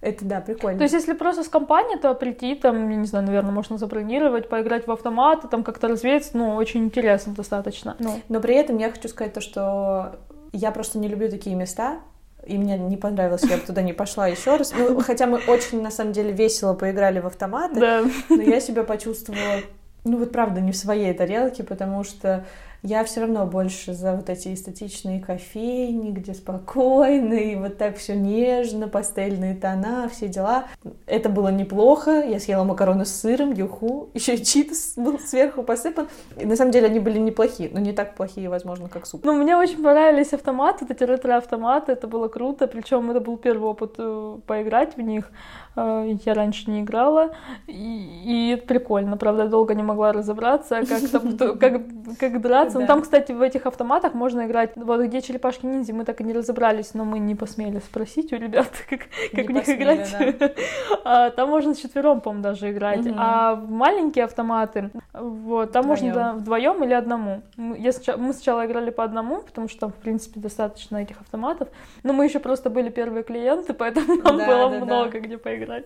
это 0.00 0.24
да, 0.24 0.40
прикольно. 0.40 0.78
То 0.78 0.84
есть, 0.84 0.94
если 0.94 1.14
просто 1.14 1.42
с 1.42 1.48
компанией, 1.48 1.98
то 1.98 2.14
прийти, 2.14 2.54
там, 2.54 2.88
я 2.88 2.96
не 2.96 3.06
знаю, 3.06 3.26
наверное, 3.26 3.52
можно 3.52 3.78
забронировать, 3.78 4.48
поиграть 4.48 4.86
в 4.86 4.92
автоматы, 4.92 5.48
там 5.48 5.64
как-то 5.64 5.88
развеяться, 5.88 6.36
ну, 6.36 6.54
очень 6.54 6.84
интересно 6.84 7.34
достаточно. 7.34 7.96
Ну. 7.98 8.20
Но 8.28 8.40
при 8.40 8.54
этом 8.54 8.76
я 8.78 8.90
хочу 8.90 9.08
сказать 9.08 9.32
то, 9.32 9.40
что 9.40 10.18
я 10.52 10.70
просто 10.70 10.98
не 10.98 11.08
люблю 11.08 11.30
такие 11.30 11.56
места, 11.56 12.00
и 12.46 12.56
мне 12.56 12.78
не 12.78 12.96
понравилось, 12.96 13.42
я 13.44 13.56
бы 13.56 13.62
туда 13.62 13.82
не 13.82 13.92
пошла 13.92 14.26
еще 14.26 14.56
раз. 14.56 14.72
Ну, 14.76 15.00
хотя 15.00 15.26
мы 15.26 15.38
очень, 15.38 15.82
на 15.82 15.90
самом 15.90 16.12
деле, 16.12 16.32
весело 16.32 16.74
поиграли 16.74 17.20
в 17.20 17.26
автоматы, 17.26 17.80
да. 17.80 18.04
но 18.28 18.42
я 18.42 18.60
себя 18.60 18.84
почувствовала, 18.84 19.60
ну 20.04 20.18
вот 20.18 20.32
правда, 20.32 20.60
не 20.60 20.72
в 20.72 20.76
своей 20.76 21.12
тарелке, 21.12 21.64
потому 21.64 22.04
что 22.04 22.46
я 22.82 23.02
все 23.04 23.22
равно 23.22 23.44
больше 23.44 23.92
за 23.92 24.14
вот 24.14 24.30
эти 24.30 24.54
эстетичные 24.54 25.20
кофейни, 25.20 26.12
где 26.12 26.32
спокойно 26.32 27.34
и 27.34 27.56
вот 27.56 27.76
так 27.76 27.96
все 27.96 28.14
нежно, 28.14 28.88
пастельные 28.88 29.54
тона, 29.56 30.08
все 30.08 30.28
дела. 30.28 30.66
Это 31.06 31.28
было 31.28 31.48
неплохо. 31.48 32.22
Я 32.22 32.38
съела 32.38 32.62
макароны 32.62 33.04
с 33.04 33.20
сыром, 33.20 33.52
юху, 33.52 34.10
еще 34.14 34.34
и 34.34 34.44
читос 34.44 34.94
был 34.96 35.18
сверху 35.18 35.62
посыпан. 35.62 36.08
И 36.36 36.46
на 36.46 36.54
самом 36.54 36.70
деле 36.70 36.86
они 36.86 37.00
были 37.00 37.18
неплохие, 37.18 37.68
но 37.72 37.80
не 37.80 37.92
так 37.92 38.14
плохие, 38.14 38.48
возможно, 38.48 38.88
как 38.88 39.06
суп. 39.06 39.24
Ну, 39.24 39.34
мне 39.34 39.56
очень 39.56 39.82
понравились 39.82 40.32
автоматы, 40.32 40.86
эти 40.88 41.02
ретро-автоматы, 41.02 41.92
это 41.92 42.06
было 42.06 42.28
круто, 42.28 42.68
причем 42.68 43.10
это 43.10 43.20
был 43.20 43.36
первый 43.36 43.70
опыт 43.70 43.94
э, 43.98 44.38
поиграть 44.46 44.96
в 44.96 45.00
них. 45.00 45.30
Э, 45.78 46.16
я 46.24 46.34
раньше 46.34 46.70
не 46.70 46.80
играла, 46.82 47.30
и, 47.66 48.22
и 48.24 48.50
это 48.54 48.66
прикольно. 48.66 49.16
Правда, 49.16 49.44
я 49.44 49.48
долго 49.48 49.74
не 49.74 49.82
могла 49.82 50.12
разобраться, 50.12 50.80
как, 50.88 51.10
там, 51.10 51.38
как, 51.58 51.82
как 52.18 52.40
драться. 52.40 52.80
Ну, 52.80 52.86
там, 52.86 53.02
кстати, 53.02 53.32
в 53.32 53.40
этих 53.40 53.66
автоматах 53.66 54.14
можно 54.14 54.46
играть. 54.46 54.72
Вот 54.76 55.00
где 55.02 55.22
черепашки 55.22 55.66
ниндзя, 55.66 55.94
мы 55.94 56.04
так 56.04 56.20
и 56.20 56.24
не 56.24 56.32
разобрались, 56.32 56.94
но 56.94 57.04
мы 57.04 57.18
не 57.20 57.34
посмели 57.34 57.78
спросить 57.78 58.32
у 58.32 58.36
ребят, 58.36 58.70
как, 58.90 59.00
как 59.32 59.46
в 59.46 59.50
них 59.50 59.60
посмели, 59.60 59.82
играть. 59.82 60.38
Да. 60.38 60.50
а, 61.04 61.30
там 61.30 61.48
можно 61.48 61.74
с 61.74 61.78
четвером, 61.78 62.20
по-моему, 62.20 62.42
даже 62.42 62.70
играть. 62.70 63.06
Угу. 63.06 63.14
А 63.16 63.54
в 63.54 63.70
маленькие 63.70 64.24
автоматы, 64.24 64.90
вот, 65.12 65.72
там 65.72 65.84
вдвоем. 65.84 65.88
можно 65.88 66.14
да, 66.14 66.32
вдвоем 66.32 66.82
или 66.82 66.94
одному. 66.94 67.42
Я 67.78 67.92
сначала, 67.92 68.16
мы 68.16 68.32
сначала 68.32 68.66
играли 68.66 68.90
по 68.90 69.04
одному, 69.04 69.42
потому 69.42 69.68
что 69.68 69.80
там, 69.80 69.92
в 69.92 69.96
принципе, 69.96 70.40
достаточно 70.40 70.96
этих 70.96 71.20
автоматов. 71.20 71.68
Но 72.02 72.12
мы 72.12 72.24
еще 72.24 72.40
просто 72.40 72.68
были 72.68 72.88
первые 72.88 73.22
клиенты, 73.22 73.74
поэтому 73.74 74.16
нам 74.16 74.38
да, 74.38 74.46
было 74.46 74.70
да, 74.70 74.84
много 74.84 75.12
да. 75.12 75.20
где 75.20 75.38
поиграть 75.38 75.67
играть. 75.68 75.84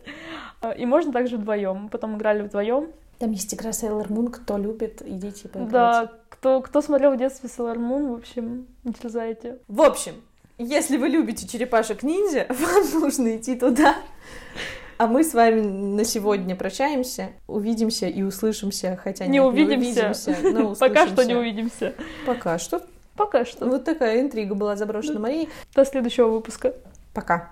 А, 0.60 0.70
и 0.70 0.86
можно 0.86 1.12
также 1.12 1.36
вдвоем. 1.36 1.88
Потом 1.88 2.16
играли 2.16 2.42
вдвоем. 2.42 2.88
Там 3.18 3.30
есть 3.30 3.54
игра 3.54 3.70
Sailor 3.70 4.08
Moon, 4.08 4.30
кто 4.30 4.56
любит, 4.56 5.02
идите 5.02 5.48
поиграть. 5.48 5.70
Да, 5.70 6.12
кто, 6.28 6.60
кто 6.60 6.80
смотрел 6.80 7.12
в 7.12 7.18
детстве 7.18 7.48
Sailor 7.48 7.76
Moon, 7.76 8.10
в 8.10 8.14
общем, 8.14 8.66
не 8.82 8.92
дерзайте. 8.92 9.58
В 9.68 9.80
общем, 9.82 10.14
если 10.58 10.96
вы 10.96 11.08
любите 11.08 11.46
черепашек-ниндзя, 11.46 12.46
вам 12.48 13.00
нужно 13.00 13.36
идти 13.36 13.54
туда. 13.54 13.96
А 14.98 15.06
мы 15.06 15.24
с 15.24 15.34
вами 15.34 15.60
на 15.60 16.04
сегодня 16.04 16.54
прощаемся. 16.56 17.30
Увидимся 17.46 18.06
и 18.06 18.22
услышимся, 18.22 18.98
хотя 19.02 19.26
не, 19.26 19.40
увидимся. 19.40 20.14
увидимся 20.14 20.36
но 20.42 20.74
Пока 20.78 21.06
что 21.06 21.24
не 21.24 21.34
увидимся. 21.34 21.94
Пока 22.26 22.58
что. 22.58 22.82
Пока 23.16 23.44
что. 23.44 23.66
Вот 23.66 23.84
такая 23.84 24.20
интрига 24.20 24.54
была 24.54 24.76
заброшена 24.76 25.20
Марией. 25.20 25.48
До 25.74 25.84
следующего 25.84 26.28
выпуска. 26.28 26.74
Пока. 27.14 27.50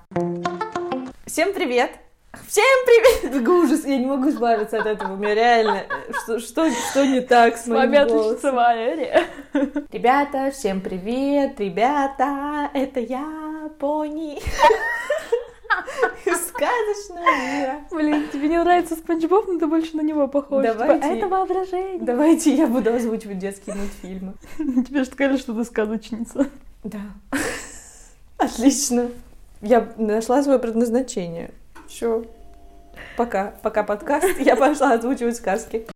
Всем 1.26 1.52
привет! 1.52 1.90
Всем 2.32 2.64
привет! 2.86 3.48
Ужас, 3.48 3.84
я 3.84 3.98
не 3.98 4.06
могу 4.06 4.30
избавиться 4.30 4.78
от 4.78 4.86
этого. 4.86 5.14
У 5.14 5.16
меня 5.16 5.34
реально... 5.34 5.82
Что, 6.22 6.38
что, 6.38 6.70
что 6.70 7.04
не 7.04 7.20
так 7.20 7.56
с, 7.56 7.66
моим 7.66 7.90
вами 7.90 8.08
голосом? 8.08 8.56
Ребята, 9.90 10.52
всем 10.52 10.80
привет! 10.80 11.58
Ребята, 11.58 12.70
это 12.72 13.00
я, 13.00 13.68
Пони. 13.80 14.38
Из 16.24 16.48
сказочного 16.48 17.36
мира. 17.52 17.80
Блин, 17.90 18.28
тебе 18.32 18.48
не 18.48 18.58
нравится 18.58 18.94
Спанч 18.94 19.24
Боб, 19.24 19.48
но 19.48 19.58
ты 19.58 19.66
больше 19.66 19.96
на 19.96 20.02
него 20.02 20.28
похож. 20.28 20.64
Типа, 20.64 20.78
давайте, 20.78 21.02
типа, 21.02 21.16
это 21.16 21.28
воображение. 21.28 21.98
Давайте 22.00 22.54
я 22.54 22.68
буду 22.68 22.94
озвучивать 22.94 23.38
детские 23.38 23.74
мультфильмы. 23.74 24.34
Тебе 24.84 25.00
же 25.00 25.10
сказали, 25.10 25.36
что 25.36 25.52
ты 25.52 25.64
сказочница. 25.64 26.46
Да. 26.84 27.00
Отлично. 28.38 29.08
Я 29.62 29.92
нашла 29.96 30.44
свое 30.44 30.60
предназначение. 30.60 31.50
Все. 31.90 32.24
Пока. 33.16 33.52
Пока 33.62 33.82
подкаст. 33.82 34.38
Я 34.38 34.54
пошла 34.54 34.92
озвучивать 34.92 35.36
сказки. 35.36 35.86